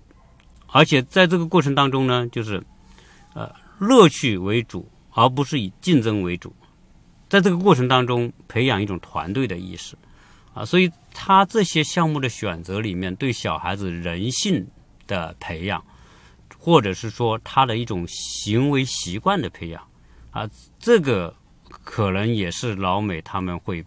[0.67, 2.63] 而且在这个过程当中呢，就是
[3.33, 6.55] 呃乐趣为主，而不是以竞争为主。
[7.27, 9.97] 在这个过程当中，培养一种团队的意识
[10.53, 14.65] 啊，所以他这些项目的选择里面，对小孩子人性
[15.05, 15.83] 的培养，
[16.57, 19.85] 或者是说他的一种行为习惯的培养
[20.31, 21.35] 啊，这个
[21.84, 23.84] 可能也是老美他们会。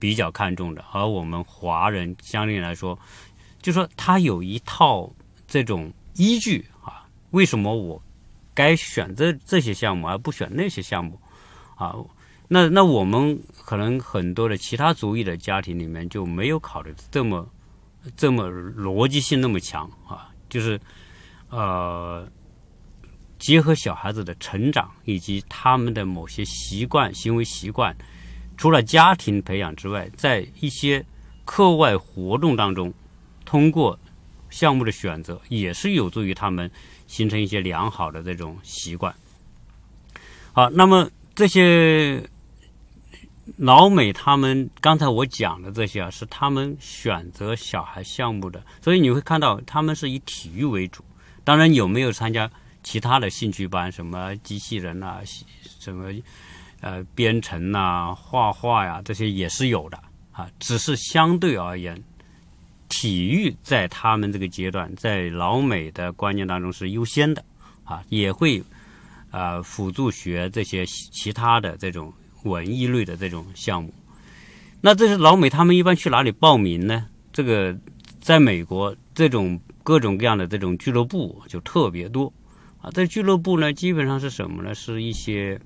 [0.00, 2.98] 比较看重的，而我们华人相对来说，
[3.60, 5.12] 就说他有一套
[5.46, 8.02] 这种依据啊，为什么我
[8.54, 11.20] 该选择这些项目而不选那些项目
[11.76, 11.94] 啊？
[12.48, 17.46] 那那我们可能很多的其他族裔的家庭里面就没有考虑这么
[18.16, 20.80] 这么逻辑性那么强啊，就是
[21.50, 22.26] 呃，
[23.40, 27.96] 结合小孩子的成长以及他们的某些习惯、行为习惯。
[28.56, 31.04] 除了家庭培养之外，在一些
[31.46, 32.92] 课外活动当中，
[33.46, 33.98] 通过
[34.50, 36.70] 项目的选择，也是有助于他们
[37.06, 39.14] 形成一些良好的这种习惯。
[40.52, 42.22] 好，那么这些
[43.56, 51.02] 老美他们刚才我讲的这些啊，是他们选择小孩项目的，所以你会看到他们是以体育为主。
[51.42, 52.50] 当然，有没有参加
[52.82, 55.20] 其他的兴趣班，什么机器人啊，
[55.78, 56.12] 什么？
[56.82, 60.48] 呃，编程呐、画画呀，这些也是有的啊。
[60.58, 62.02] 只是相对而言，
[62.88, 67.44] 体育在他们这个阶段，在老美的观念当中是优先的
[67.84, 68.62] 啊，也会
[69.30, 72.10] 啊辅助学这些其他的这种
[72.44, 73.92] 文艺类的这种项目。
[74.80, 77.06] 那这是老美他们一般去哪里报名呢？
[77.30, 77.76] 这个
[78.22, 82.32] 在美国，这种各种各样的这种俱乐部就特别多
[82.80, 82.90] 啊。
[82.92, 84.74] 这俱乐部呢，基本上是什么呢？
[84.74, 85.60] 是一些。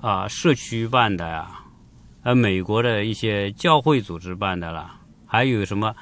[0.00, 1.48] 啊，社区办的呀，
[2.24, 5.94] 呃，美国的一些教会组织办的啦，还有什么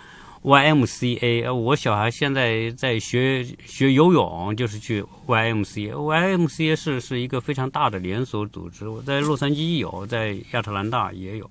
[0.43, 1.53] YMCA？
[1.53, 5.93] 我小孩现在在学学游泳，就是去 YMCA。
[5.93, 11.51] YMCA 是是一个非常大的连锁组织，我在洛杉矶有，在亚特兰大也有，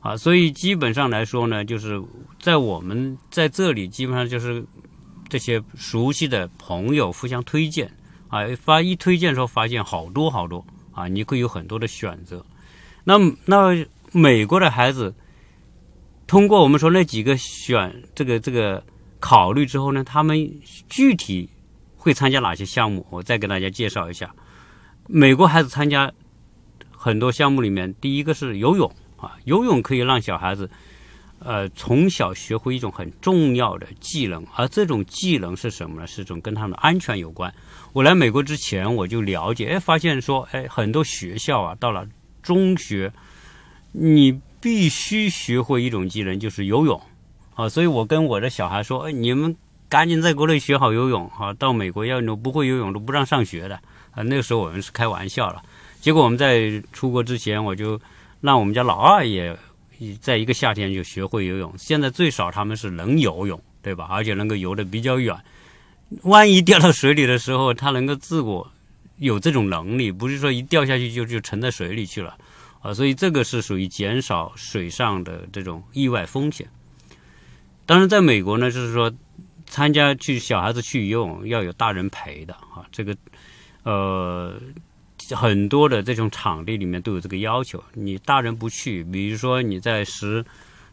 [0.00, 2.02] 啊，所以基本上来说呢，就是
[2.40, 4.64] 在我们在这里，基本上就是
[5.34, 7.90] 这些熟悉的朋友互相推荐，
[8.28, 10.64] 啊，发一推荐的时候发现好多好多。
[10.92, 12.46] 啊，你会有很多的选择。
[13.02, 15.12] 那那美国的孩子，
[16.28, 18.80] 通过我们说那几个选这个这个
[19.18, 20.48] 考虑之后呢，他们
[20.88, 21.50] 具体
[21.96, 23.04] 会参加哪些项目？
[23.10, 24.32] 我再给大家介绍一下。
[25.08, 26.12] 美国孩子参加
[26.96, 30.70] 很多项目里面，第一个是游泳啊，游泳可以让小孩子
[31.38, 36.06] 呃从小学会一种很重要的技能，而这种技能是什么呢？
[36.06, 37.52] 是一种跟他们的安全有关。
[37.92, 42.06] 我来美国之前，我就了解，哎，发现说，哎，很多学校啊，到了
[42.42, 43.12] 中学，
[43.92, 47.00] 你必须学会一种技能，就是游泳，
[47.54, 49.54] 啊，所以我跟我的小孩说，哎，你们
[49.88, 53.76] 赶紧在国内学好游泳，哈，到美国要你不会游泳都不让上学的，
[54.10, 55.62] 啊，那个时候我们是开玩笑了。
[56.00, 58.00] 结果我们在出国之前，我就
[58.40, 59.56] 让我们家老二也
[60.20, 64.06] 在一个夏天就学会游泳，现在最少他们是能游泳，对吧？
[64.10, 65.36] 而且能够游得比较远。
[66.22, 68.70] 万一掉到水里的时候，他能够自我
[69.18, 72.36] 有这种能力，不是说一掉下去就就沉在水里去了
[72.82, 72.92] 啊！
[72.92, 76.68] 所以这个是属于减少水上的这种意外风险。
[77.86, 79.12] 当然，在美国呢，就是说
[79.66, 82.84] 参加去小孩子去游泳要有大人陪的啊。
[82.92, 83.16] 这个
[83.82, 84.60] 呃，
[85.32, 90.44] 很多的这种场地里面都有这个要求，你大人不去，比如说你在十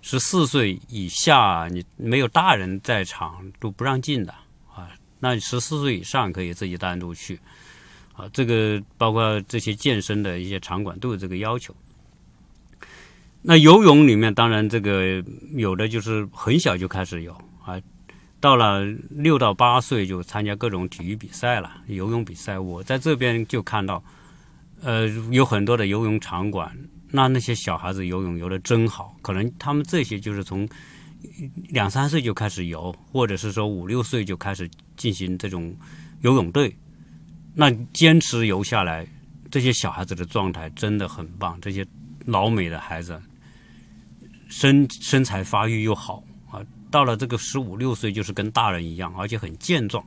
[0.02, 4.34] 十四岁以下，你没有大人在场都不让进的
[4.74, 4.90] 啊。
[5.20, 7.40] 那十四岁以上可以自己单独去，
[8.14, 11.76] 啊，这个包括这些健身的一些场馆都有这个要求。
[13.42, 17.32] 那游泳里面，当然这个有的就是很小就开始有
[17.66, 17.80] 啊，
[18.40, 22.60] 到了六到八岁就参加各种体育比赛了，游泳比赛。
[22.60, 24.04] 我在这边就看到，
[24.82, 26.76] 呃，有很多的游泳场馆，
[27.10, 30.68] 那那些小孩子游泳游的真好，可能他们这些就是从。
[31.70, 34.68] 两三岁就开始游，或者是说五六岁就开始
[34.98, 35.72] 进行这种
[36.22, 36.76] 游泳队，
[37.54, 39.08] 那坚持游下来，
[39.52, 41.86] 这些小孩子的状态真的很棒，这些
[42.26, 43.22] 老美的孩子
[44.50, 50.04] 身身材发育又好啊，到了这个十五六岁就是跟大人一样，而且很健壮、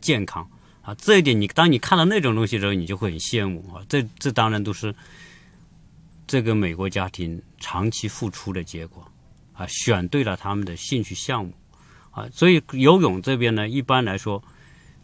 [0.00, 0.48] 健康
[0.84, 0.94] 啊。
[0.94, 3.82] 这一点你当你看到那种东西的时候，你就会很羡慕啊。
[3.88, 4.94] 这这当然都是
[6.26, 9.04] 这个美国家庭长期付出的结果
[9.52, 11.52] 啊，选对了他们的兴趣项目
[12.12, 12.28] 啊。
[12.32, 14.40] 所以游泳这边呢，一般来说。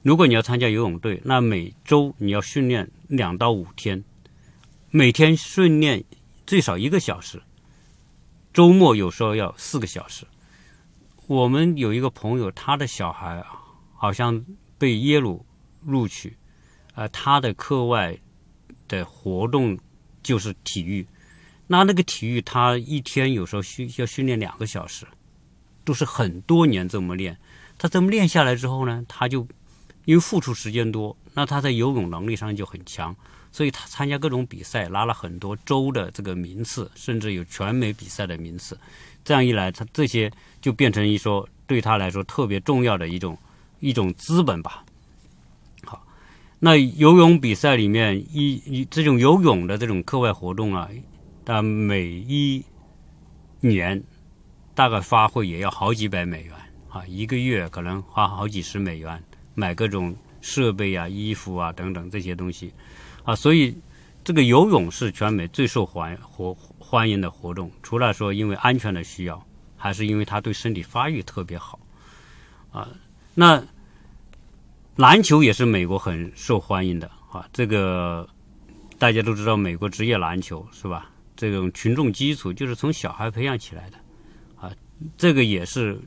[0.02, 4.02] 如果你要参加游泳队，那每周你要训练两到五天，
[4.88, 6.02] 每天训练
[6.46, 7.42] 最少一个小时，
[8.54, 10.26] 周末有时候要四个小时。
[11.26, 13.44] 我们有一个朋友，他的小孩，
[13.94, 14.42] 好像
[14.78, 15.44] 被耶鲁
[15.84, 16.36] 录取，
[16.94, 18.16] 呃，他的课外
[18.88, 19.78] 的活动
[20.22, 21.06] 就是体育，
[21.66, 25.06] 那那个体育他一天有时候训要训练两个小时，
[25.84, 27.36] 都是很多年这么练。
[27.78, 29.46] 他这么练下来之后呢，他就。
[30.06, 33.14] 因为付出时间多，那他在游泳能力上就很强，
[33.52, 38.76] 所以他参加各种比赛，拿了很多州的这个名次，甚至有全美比赛的名次。
[39.22, 43.36] 这样一来，他这些就变成一说对他来说特别重要的一种
[43.78, 44.82] 一种资本吧。
[46.61, 50.88] 那游泳比赛里面一一这种游泳的这种课外活动啊，
[51.44, 52.64] 它每一
[53.59, 54.01] 年
[54.75, 56.55] 大概花费也要好几百美元
[56.88, 59.20] 啊，一个月可能花好几十美元。
[59.53, 62.73] 买各种设备啊、衣服啊等等这些东西，
[63.25, 63.77] 啊，所以
[64.25, 67.70] 这个游泳是全美最受欢活欢迎的活动。
[67.83, 69.44] 除了说因为安全的需要，
[69.77, 71.79] 还是因为它对身体发育特别好，
[72.70, 72.88] 啊，
[73.35, 73.62] 那
[74.96, 77.48] 篮球也是美国很受欢迎的啊。
[77.53, 78.29] 这个
[78.98, 81.11] 大家都知道，美国职业篮球是吧？
[81.37, 83.96] 这种群众基础就是从小孩培养起来的，
[84.57, 84.70] 啊，
[85.16, 85.98] 这个也是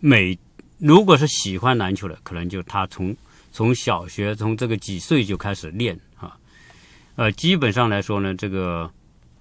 [0.00, 0.36] 美。
[0.78, 3.14] 如果是喜欢篮球的，可能就他从
[3.52, 6.36] 从小学从这个几岁就开始练啊，
[7.16, 8.90] 呃，基本上来说呢，这个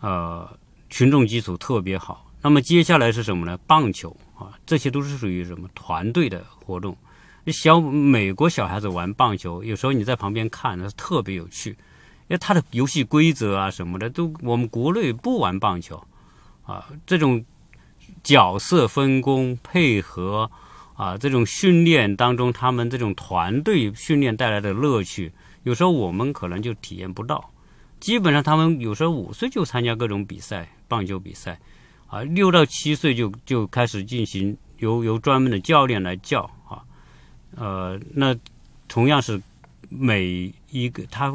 [0.02, 0.48] 呃
[0.90, 2.30] 群众基础特别好。
[2.42, 3.58] 那么接下来是什么呢？
[3.66, 6.96] 棒球啊，这些都是属于什么团队的活动？
[7.48, 11.78] 小美国小孩子玩棒球，有时候你在旁边看，那特别有趣，因
[12.30, 16.04] 为他的游戏规则啊什么的都我们国内不玩棒球
[16.64, 17.44] 啊，这种
[18.24, 20.50] 角色分工配合。
[21.00, 25.32] 啊，这种训练当中，他们这种团队训练带来的乐趣，
[25.64, 27.52] 有时候我们可能就体验不到。
[28.02, 31.58] 基本上，他们有时候五岁就参加各种比赛，棒球比赛，
[32.08, 36.84] 啊，六到七岁就就开始进行由由专门的教练来教啊。
[37.56, 38.36] 呃，那
[38.88, 39.42] 同样是
[39.90, 41.34] 每一个他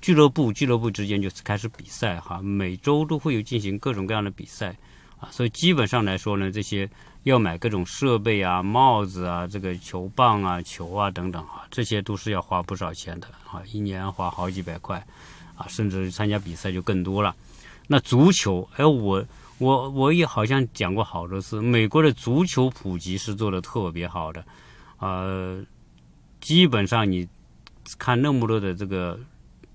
[0.00, 4.76] 俱乐部俱乐部之间就开始比赛哈，每周都会有进行各种各样的比赛
[5.18, 6.88] 啊，所以基本上来说呢，这些。
[7.24, 15.06] 要买各种设备啊、帽子啊、这个球棒啊、球啊等等啊，这些都是要花不少钱的啊，一年花好几百块
[15.54, 17.36] 啊，甚至参加比赛就更多了。
[17.88, 19.22] 那足球，哎，我
[19.58, 24.42] 我我也好像讲过好多次，美国的足球普及是做的特别好的，
[25.00, 25.62] 呃，
[26.40, 27.28] 基本上你
[27.98, 29.18] 看那么多的这个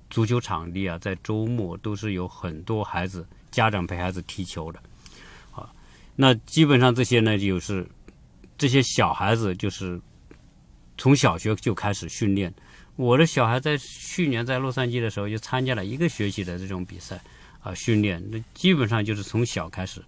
[0.10, 4.80] 足球场地啊，在周末都是有很多孩子家长陪孩子踢球的。
[5.52, 5.70] 啊
[6.16, 7.86] 那基本上这些呢，就是
[8.58, 10.00] 这些小孩子就是
[10.98, 12.54] 从小学就开始训练。
[12.96, 17.20] 我的小孩在去年在洛杉矶的时候就参加了一个学期的这种比赛
[17.60, 18.24] 啊训练。
[18.32, 20.02] 那基本上就是从小开始，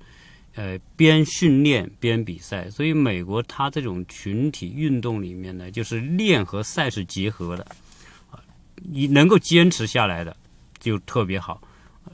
[0.58, 2.70] 呃，边训练边比赛。
[2.70, 7.64] 所以美国它这种群体运动里面呢，就是练和赛是结合的
[8.30, 8.38] 啊，
[8.76, 10.36] 你能够坚持下来的
[10.80, 11.62] 就特别好。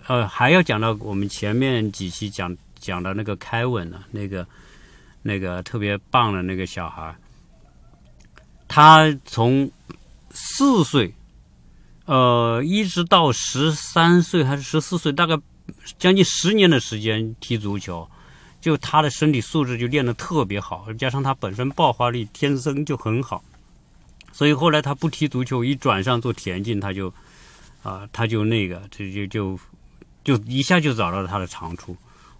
[0.05, 2.55] 呃，还要讲到我们前面几期讲。
[2.83, 4.45] 讲的那个凯文呢，那个
[5.21, 7.15] 那个特别棒的那个小孩，
[8.67, 9.71] 他从
[10.31, 11.13] 四岁，
[12.03, 15.39] 呃，一直到十三岁还是十四岁，大概
[15.97, 18.05] 将近十年的时间踢足球，
[18.63, 23.43] 就他的身体素质就练得特别好，加上他本身爆发力天生就很好，
[24.31, 27.13] 所以后来他不踢足球，一转上做田径，他就
[27.83, 29.59] 啊，他就那个，就就就
[30.23, 31.93] 就一下就找到了他的长处。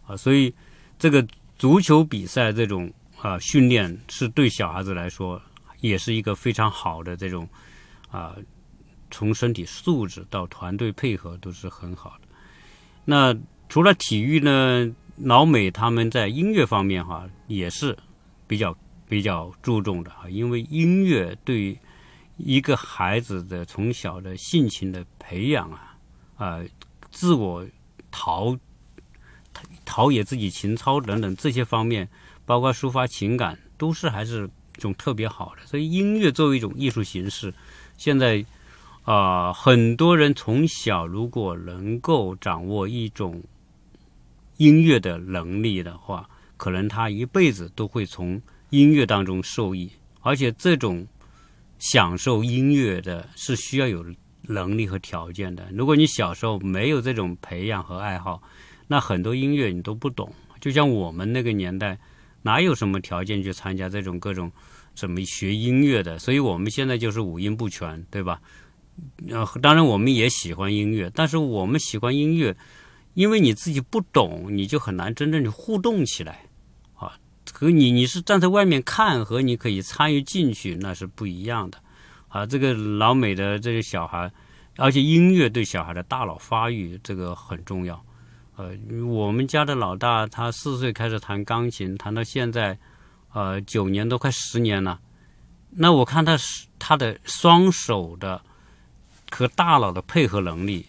[0.08, 0.54] 啊，所以
[0.98, 2.90] 这个足球比赛这种
[3.22, 5.42] 啊训练是对小孩子来说
[5.82, 7.46] 也是一个非常好的这种
[8.10, 8.34] 啊，
[9.12, 12.28] 从身体素质到团队配合都是很好的。
[13.04, 13.36] 那
[13.68, 17.98] 除了体育呢，老美他们在音乐方面哈也是
[18.48, 18.76] 比较
[19.08, 21.78] 比较注重的啊，因为音乐对
[22.38, 25.98] 一个孩子的从小的性情的培养啊
[26.38, 26.60] 啊，
[27.12, 27.66] 自我
[28.12, 28.58] 陶。
[29.86, 32.10] 陶冶自己情操等等这些方面，
[32.44, 35.62] 包括抒发情感，都是还是一种特别好的。
[35.68, 37.54] 所以音乐作为一种艺术形式，
[37.96, 38.44] 现在
[39.04, 43.44] 啊，很多人从小如果能够掌握一种
[44.58, 49.90] 音乐的能力的话，可能他一辈子都会从音乐当中受益。
[50.22, 51.06] 而且这种
[51.80, 54.06] 享受音乐的是需要有
[54.44, 55.68] 能力和条件的。
[55.74, 58.42] 如果你小时候没有这种培养和爱好，
[58.88, 60.34] 那很多音乐你都不懂。
[60.62, 62.00] 就像我们那个年代，
[62.42, 64.50] 哪有什么条件去参加这种各种
[64.96, 66.18] 什么学音乐的？
[66.18, 68.40] 所以我们现在就是五音不全，对吧？
[69.30, 72.56] 呃，当然我们也喜欢音乐，但是我们喜欢音乐，
[73.14, 76.46] 因为你自己不懂，你就很难真正的互动起来
[76.96, 77.18] 啊。
[77.52, 81.78] 和你你是站在外面看，和你可以参与进去，那是不一样的
[82.28, 82.46] 啊。
[82.46, 84.32] 这个老美的这个小孩，
[84.78, 88.04] 而且音乐对小孩的大脑发育这个很重要。
[88.56, 88.72] 呃，
[89.08, 92.78] 我们家的老大他四岁开始弹钢琴，弹到现在，
[93.34, 95.00] 呃，九年都快十年了。
[95.70, 98.42] 那我看他是他的双手的。
[99.32, 100.86] 和大脑的配合能力，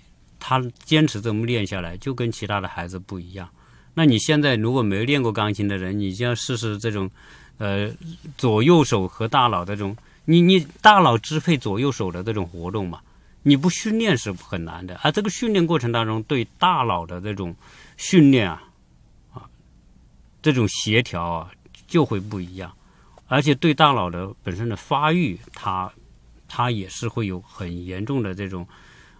[0.46, 3.48] 他坚持这么练下来，就跟其他的孩子不一样。
[3.94, 7.10] 那你现在如果没练过钢琴的人，你就要试试这种，
[7.56, 7.90] 呃，
[8.36, 13.00] 左右手和大脑的这种，你你大脑支配左右手的这种活动嘛，
[13.42, 15.00] 你不训练是很难的。
[15.02, 17.56] 而这个训练过程当中，对大脑的这种
[17.96, 18.62] 训练啊，
[19.32, 19.48] 啊，
[20.42, 21.50] 这种协调啊，
[21.86, 22.70] 就会不一样，
[23.28, 25.90] 而且对大脑的本身的发育，它。
[26.46, 28.64] 它也是会有很严重的这种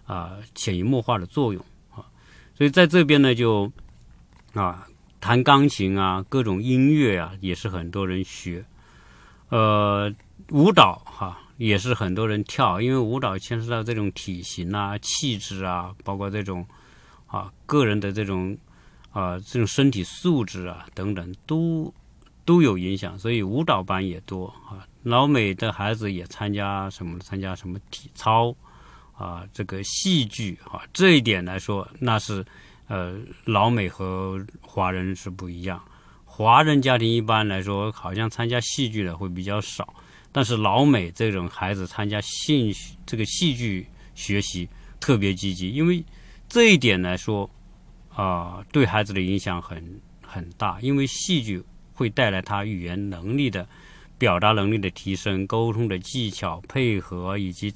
[0.05, 2.05] 啊潜移默化的作用啊，
[2.55, 3.71] 所以在这边呢，就
[4.53, 4.87] 啊
[5.19, 8.63] 弹钢琴啊，各种音乐啊，也是很多人学。
[9.49, 10.13] 呃，
[10.51, 16.65] 舞蹈哈也是很多人跳，因为舞蹈牵涉到这种体型啊、气质啊，包括这种
[17.27, 18.57] 啊个人的这种
[19.11, 21.93] 啊这种身体素质啊等等，都
[22.43, 24.85] 都有影响，所以舞蹈班也多啊。
[25.03, 27.19] 老美的孩子也参加什么？
[27.19, 28.55] 参加什么体操
[29.17, 29.43] 啊？
[29.53, 32.45] 这个戏剧啊，这一点来说，那是
[32.87, 35.81] 呃，老美和华人是不一样。
[36.23, 39.93] 华人家庭一般来说，好像参加戏剧的会比较少，
[40.31, 44.67] 但是老美这种孩子参加戏这个戏剧学习
[44.99, 46.03] 特别积极，因为
[46.47, 47.49] 这一点来说
[48.13, 51.63] 啊，对孩子的影响很很大，因为戏剧
[51.93, 53.67] 会带来他语言能力的。
[54.17, 57.69] 表达能力的提升、沟通的技巧、配合，以及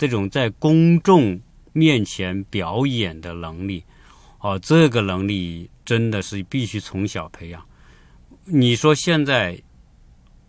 [0.00, 1.38] 这种在公众
[1.74, 3.84] 面前表演的能力，
[4.38, 7.62] 哦，这个能力真的是必须从小培养。
[8.46, 9.60] 你说现在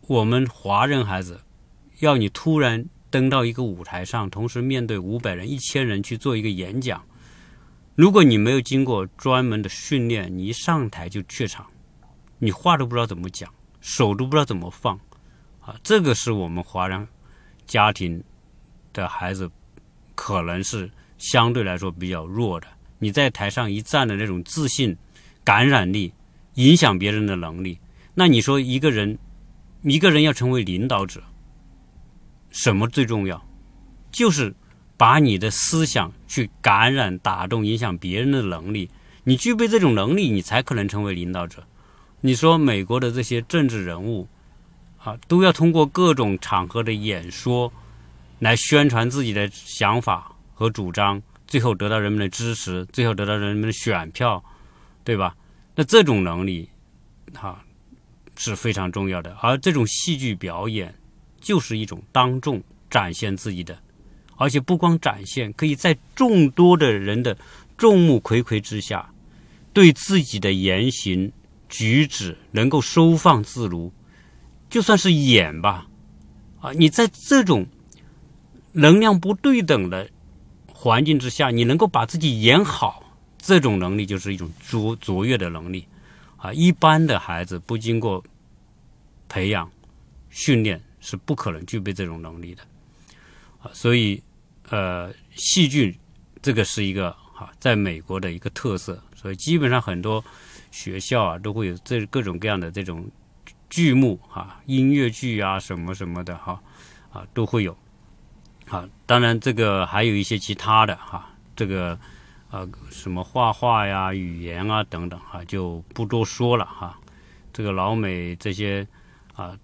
[0.08, 1.42] 我们华人孩子
[2.00, 7.04] 要你突然登到一个舞台上，同时面对五百人、一千人去做一个演讲，
[7.96, 11.68] 如果你没有经过专门的训练，你一上台就怯场，
[12.40, 14.98] 你话都不知道怎么讲，手都不知道怎么放。
[15.60, 17.06] 啊，这个是我们华人
[17.68, 18.24] 家庭
[18.94, 19.50] 的孩子，
[20.16, 22.68] 可能是相对来说比较弱的。
[23.00, 24.96] 你在台上一站的那种自信、
[25.44, 26.14] 感染力、
[26.56, 27.78] 影响别人的能力，
[28.14, 29.18] 那你说一个人，
[29.84, 31.22] 一个人要成为领导者，
[32.50, 33.44] 什么最重要？
[34.12, 34.54] 就是
[34.98, 38.90] 把你的思想去感染、打动、影响别人的能力。
[39.24, 41.64] 你具备这种能力，你才可能成为领导者。
[42.22, 44.28] 你说美国的这些政治人物。
[45.04, 47.74] 啊，都要通过各种场合的演说
[48.42, 54.44] 来宣传自己的想法和主张，最后得到人们的支持，最后得到人们的选票，
[55.04, 55.36] 对吧？
[55.76, 56.68] 那这种能力，
[57.36, 57.64] 哈，
[58.36, 59.38] 是非常重要的。
[59.42, 60.92] 而这种戏剧表演，
[61.40, 63.78] 就是一种当众展现自己的，
[64.38, 67.38] 而且不光展现，可以在众多的人的
[67.78, 69.14] 众目睽睽之下，
[69.72, 71.32] 对自己的言行
[71.70, 73.94] 举止能够收放自如。
[74.68, 75.88] 就算是演吧，
[76.60, 77.68] 啊，你在这种
[78.74, 80.10] 能量不对等的
[80.68, 83.04] 环境之下，你能够把自己演好，
[83.38, 85.88] 这种能力就是一种卓卓越的能力，
[86.38, 88.24] 啊，一般的孩子不经过
[89.30, 89.70] 培养
[90.30, 92.64] 训练是不可能具备这种能力的，
[93.62, 94.22] 啊，所以
[94.70, 95.98] 呃，戏剧
[96.42, 100.24] 这个是一个哈，在美国的一个特色，所以基本上很多
[100.72, 103.10] 学校啊都会有这各种各样的这种。
[103.74, 106.62] 剧目哈，音乐剧啊，什么什么的哈，
[107.10, 107.74] 啊都会有，
[108.72, 112.00] 啊，当然这个还有一些其他的哈，这个
[112.50, 116.98] 啊什么画画呀、语言啊等等哈，就不多说了哈。
[117.52, 118.88] 这个老美这些
[119.36, 119.56] 啊，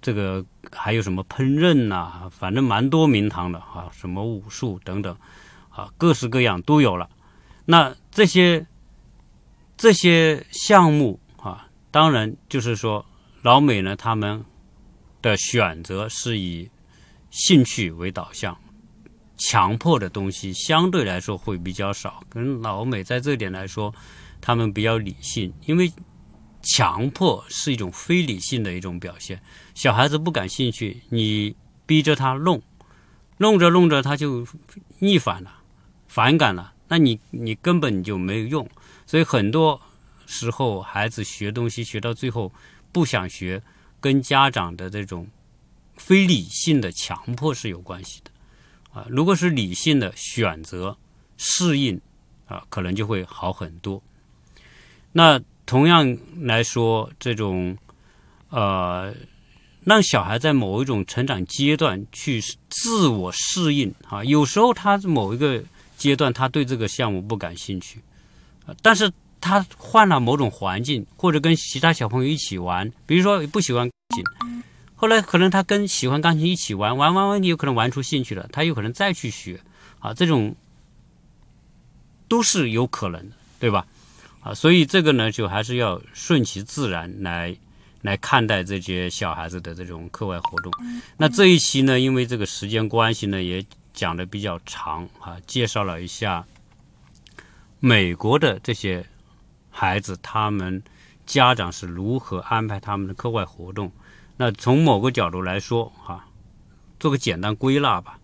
[0.00, 5.14] 这个还有什么烹饪呐，反正蛮多名堂的哈，什么武术等等
[5.68, 7.10] 啊，各式各样都有了。
[7.64, 8.64] 那这些
[9.76, 13.04] 这些项目啊，当然就是说。
[13.42, 14.44] 老美呢，他们
[15.22, 16.68] 的选择是以
[17.36, 18.56] 兴趣为导向，
[19.36, 22.24] 强迫的东西相对来说会比较少。
[22.30, 23.94] 跟老美在这点来说，
[24.40, 25.92] 他们比较理性，因为
[26.62, 29.38] 强迫是一种非理性的一种表现。
[29.74, 32.60] 小孩子不感兴趣，你逼着他弄，
[33.36, 34.46] 弄着弄着他就
[34.98, 35.58] 逆反了，
[36.08, 38.66] 反感了，那你你根本就没有用。
[39.04, 39.78] 所以很多
[40.24, 42.50] 时候孩子学东西学到最后
[42.92, 43.62] 不想学，
[44.00, 45.28] 跟家长的这种
[45.96, 48.30] 非理性的强迫是有关系的。
[48.92, 50.96] 啊，如果是理性的选择
[51.36, 52.00] 适应
[52.46, 54.02] 啊，可能就会好很多。
[55.12, 57.76] 那同样来说，这种
[58.50, 59.14] 呃。
[59.86, 65.62] 让小孩在某一种成长阶段去自我适应啊，有时候他某一个
[65.96, 68.00] 阶段他对这个项目不感兴趣，
[68.66, 69.08] 啊但是
[69.40, 73.88] 他换了某种环境，或者跟其他小朋友一起玩，比如说不喜欢，
[74.96, 79.60] 后来可能他跟喜欢钢琴一起玩，玩玩玩，有可能玩出兴趣了，他有可能再去学
[80.00, 80.56] 啊，这种
[82.26, 83.86] 都是有可能的，对吧？
[84.40, 87.56] 啊，所以这个呢，就还是要顺其自然来。
[88.02, 90.72] 来看待这些小孩子的这种课外活动。
[91.16, 96.46] 那这一期呢，因为这个时间关系呢，也讲的比较长啊，介绍了一下
[97.80, 99.04] 美国的这些
[99.70, 100.80] 孩子，他们
[101.24, 103.90] 家长是如何安排他们的课外活动。
[104.36, 106.26] 那从某个角度来说，哈，
[107.00, 108.18] 做个简单归纳吧。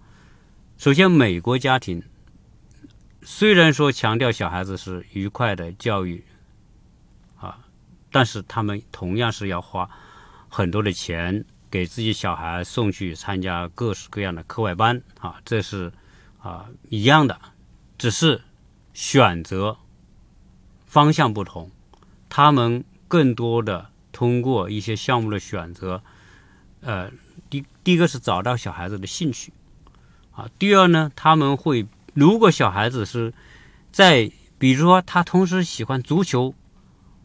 [0.77, 2.03] 首先，美国家庭
[3.23, 6.25] 虽然说强调小孩子是愉快的教育。
[7.37, 7.59] 啊
[8.15, 9.89] 但是他们同样是要花
[10.51, 15.91] 很多的钱给自己小孩送去参加各式各样的课外班啊，这是
[16.39, 17.41] 啊一样的，
[17.97, 18.43] 只是
[18.93, 19.79] 选择
[20.85, 21.71] 方向不同。
[22.29, 26.03] 他们更多的通过一些项目的选择，
[26.83, 27.11] 呃，
[27.51, 29.53] 第第一个是找到小孩子的兴趣
[30.31, 33.33] 啊，第二呢，他们会如果小孩子是
[33.91, 36.55] 在比如说他同时喜欢足球。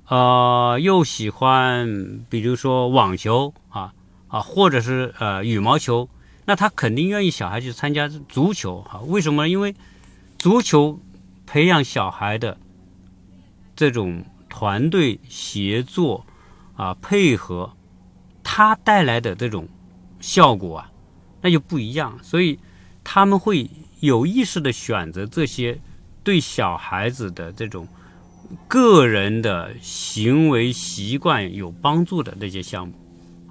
[0.10, 3.94] 呃，又喜欢，比如说网球啊
[4.30, 6.08] 啊，或者是呃羽毛球，
[6.46, 9.02] 那他肯定愿意小孩去参加足球啊？
[9.02, 9.50] 为什么呢？
[9.50, 9.76] 因为
[10.40, 11.02] 足球
[11.46, 12.58] 培养小孩的
[13.76, 16.26] 这种团队协作
[16.78, 17.74] 啊、配合，
[18.42, 19.68] 它带来的这种
[20.22, 20.92] 效果啊，
[21.42, 22.18] 那就不一样。
[22.24, 22.58] 所以
[23.04, 23.70] 他们会
[24.00, 25.78] 有意识的选择这些
[26.24, 27.86] 对小孩子的这种。
[28.70, 32.94] 个人的行为习惯有帮助的那些项目，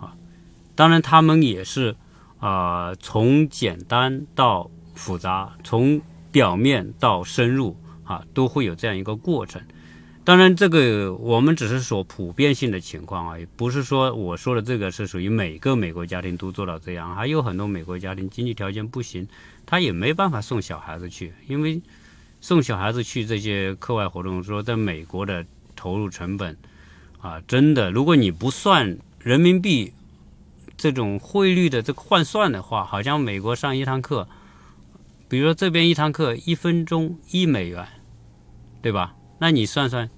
[0.00, 0.16] 啊，
[0.74, 1.94] 当然他们也是
[2.38, 6.00] 啊，从简单到复杂，从
[6.32, 9.60] 表面到深入啊，都会有这样一个过程。
[10.26, 19.28] 当然，这个我们只是说普遍性的情况啊，也不是说我说的这个是属于每个美国家庭都做到这样，还有很多美国家庭经济条件不行，
[19.64, 21.80] 他也没办法送小孩子去，因为。
[22.38, 26.56] 送小孩子去这些课外活动，说在美国的投入成本
[27.18, 29.92] 啊，真的，如果你不算人民币
[30.76, 34.28] 这种汇率的这个换算的话，好像美国上一堂课，
[35.28, 37.88] 比如说这边一堂课一分钟一美元，
[38.82, 39.14] 对吧？
[39.38, 40.08] 那你算算，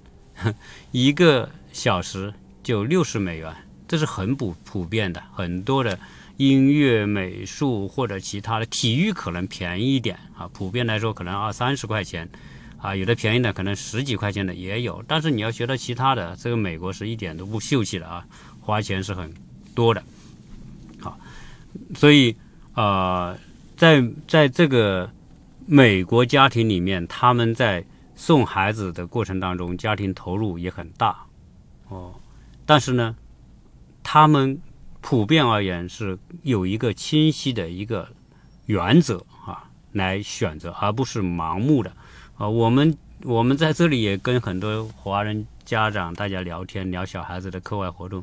[0.91, 3.53] 一个小时就六十美元，
[3.87, 5.97] 这是很普普遍的，很多的。
[6.37, 12.29] 音乐、美术或者其他的体育可能便宜一点啊，普遍来说可能二三十块钱，
[12.77, 15.03] 啊，有的便宜的可能十几块钱的也有。
[15.05, 18.25] 但是你要学到其他的，这个美国是一点都不秀气的啊，
[18.61, 19.33] 花钱是很
[19.75, 20.01] 多的。
[21.01, 21.19] 好，
[21.93, 22.33] 所以
[22.71, 23.37] 啊，
[23.75, 25.11] 在在这个
[25.65, 27.83] 美国家庭里面，他们在
[28.19, 31.25] 送孩子的过程当中，家庭投入也很大
[31.87, 32.13] 哦。
[32.65, 33.15] 但是呢，
[34.03, 34.61] 他们。
[35.01, 38.05] 普遍而言是有一个清晰的一个
[38.65, 39.63] 原则啊，
[39.93, 41.89] 来选择，而不是盲目的
[42.37, 42.49] 啊。
[42.49, 48.21] 我们我们在这里也跟很多华人家长大家聊天，聊小孩子的课外活动。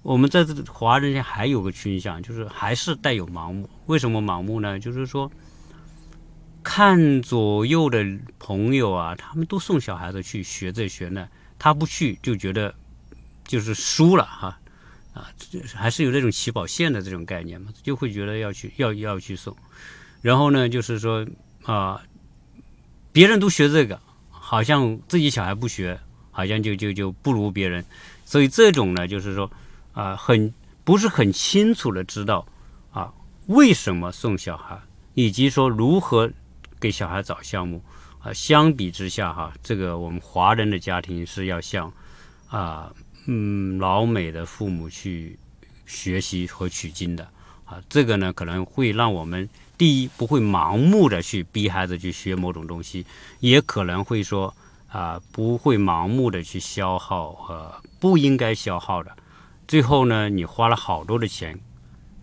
[0.00, 3.68] 我们在这华人家还有个倾向，就是还是带有盲目。
[3.84, 4.80] 为什么盲目呢？
[4.80, 5.30] 就是说，
[6.62, 8.04] 看左右的
[8.38, 11.28] 朋友啊，他们都送小孩子去学这学那，
[11.58, 12.74] 他不去就觉得
[13.44, 14.58] 就是输了哈。
[15.14, 15.26] 啊，
[15.74, 19.56] 还是有这种起跑线的这种概念嘛，就会觉得要去要要去送，
[20.22, 21.26] 然后呢，就是说
[21.64, 22.00] 啊，
[23.10, 24.00] 别人都学这个，
[24.30, 25.98] 好像自己小孩不学，
[26.30, 27.84] 好像就就就不如别人，
[28.24, 29.50] 所以这种呢，就是说
[29.92, 30.54] 啊，很
[30.84, 32.46] 不是很清楚的知道
[32.92, 33.12] 啊，
[33.46, 34.78] 为什么送小孩，
[35.14, 36.30] 以及说如何
[36.80, 37.82] 给小孩找项目。
[38.20, 41.92] 啊，相比之下哈，这个我们华人的家庭是要向
[42.48, 42.92] 啊。
[43.26, 45.38] 嗯，老美的父母去
[45.86, 47.28] 学习和取经的。
[47.64, 53.04] 啊，这个呢可能会让我们第一不会盲目的去逼孩子去学某种东西，
[53.40, 54.54] 也可能会说
[54.88, 59.14] 啊不会盲目的去消耗呃不应该消耗的，
[59.66, 61.60] 最后呢你花了好多的钱，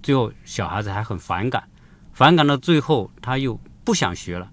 [0.02, 1.70] 最后小孩子还很反感，
[2.12, 4.52] 反感到最后他又不想学了。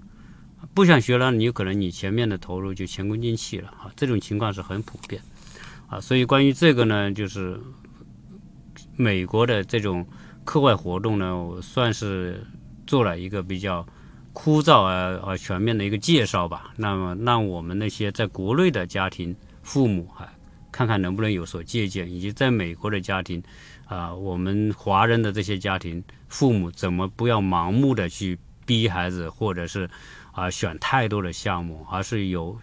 [0.74, 5.20] 不想学了，你有可能你前面的投入就前功尽弃了啊，这种情况是很普遍
[5.88, 6.00] 啊。
[6.00, 7.60] 所以关于这个呢，就是
[8.96, 10.06] 美国的这种
[10.44, 12.46] 课外活动呢，我算是
[12.86, 13.84] 做了一个比较
[14.32, 16.72] 枯燥而而全面的一个介绍吧。
[16.76, 20.32] 那么让我们那些在国内的家庭父母哈，
[20.70, 23.42] 看看能不能有所借鉴，以及在美国的家庭
[23.86, 29.88] 啊，我们华人的这些家庭父母怎么不要盲目的去逼孩子，或者是。
[30.34, 32.58] 啊，选太多的项目，而是有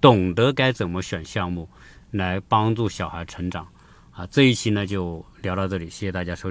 [0.00, 1.68] 懂得该怎么选项目，
[2.10, 3.64] 来帮助小孩成长。
[4.10, 6.50] 啊，这一期呢就聊到这里，谢谢大家收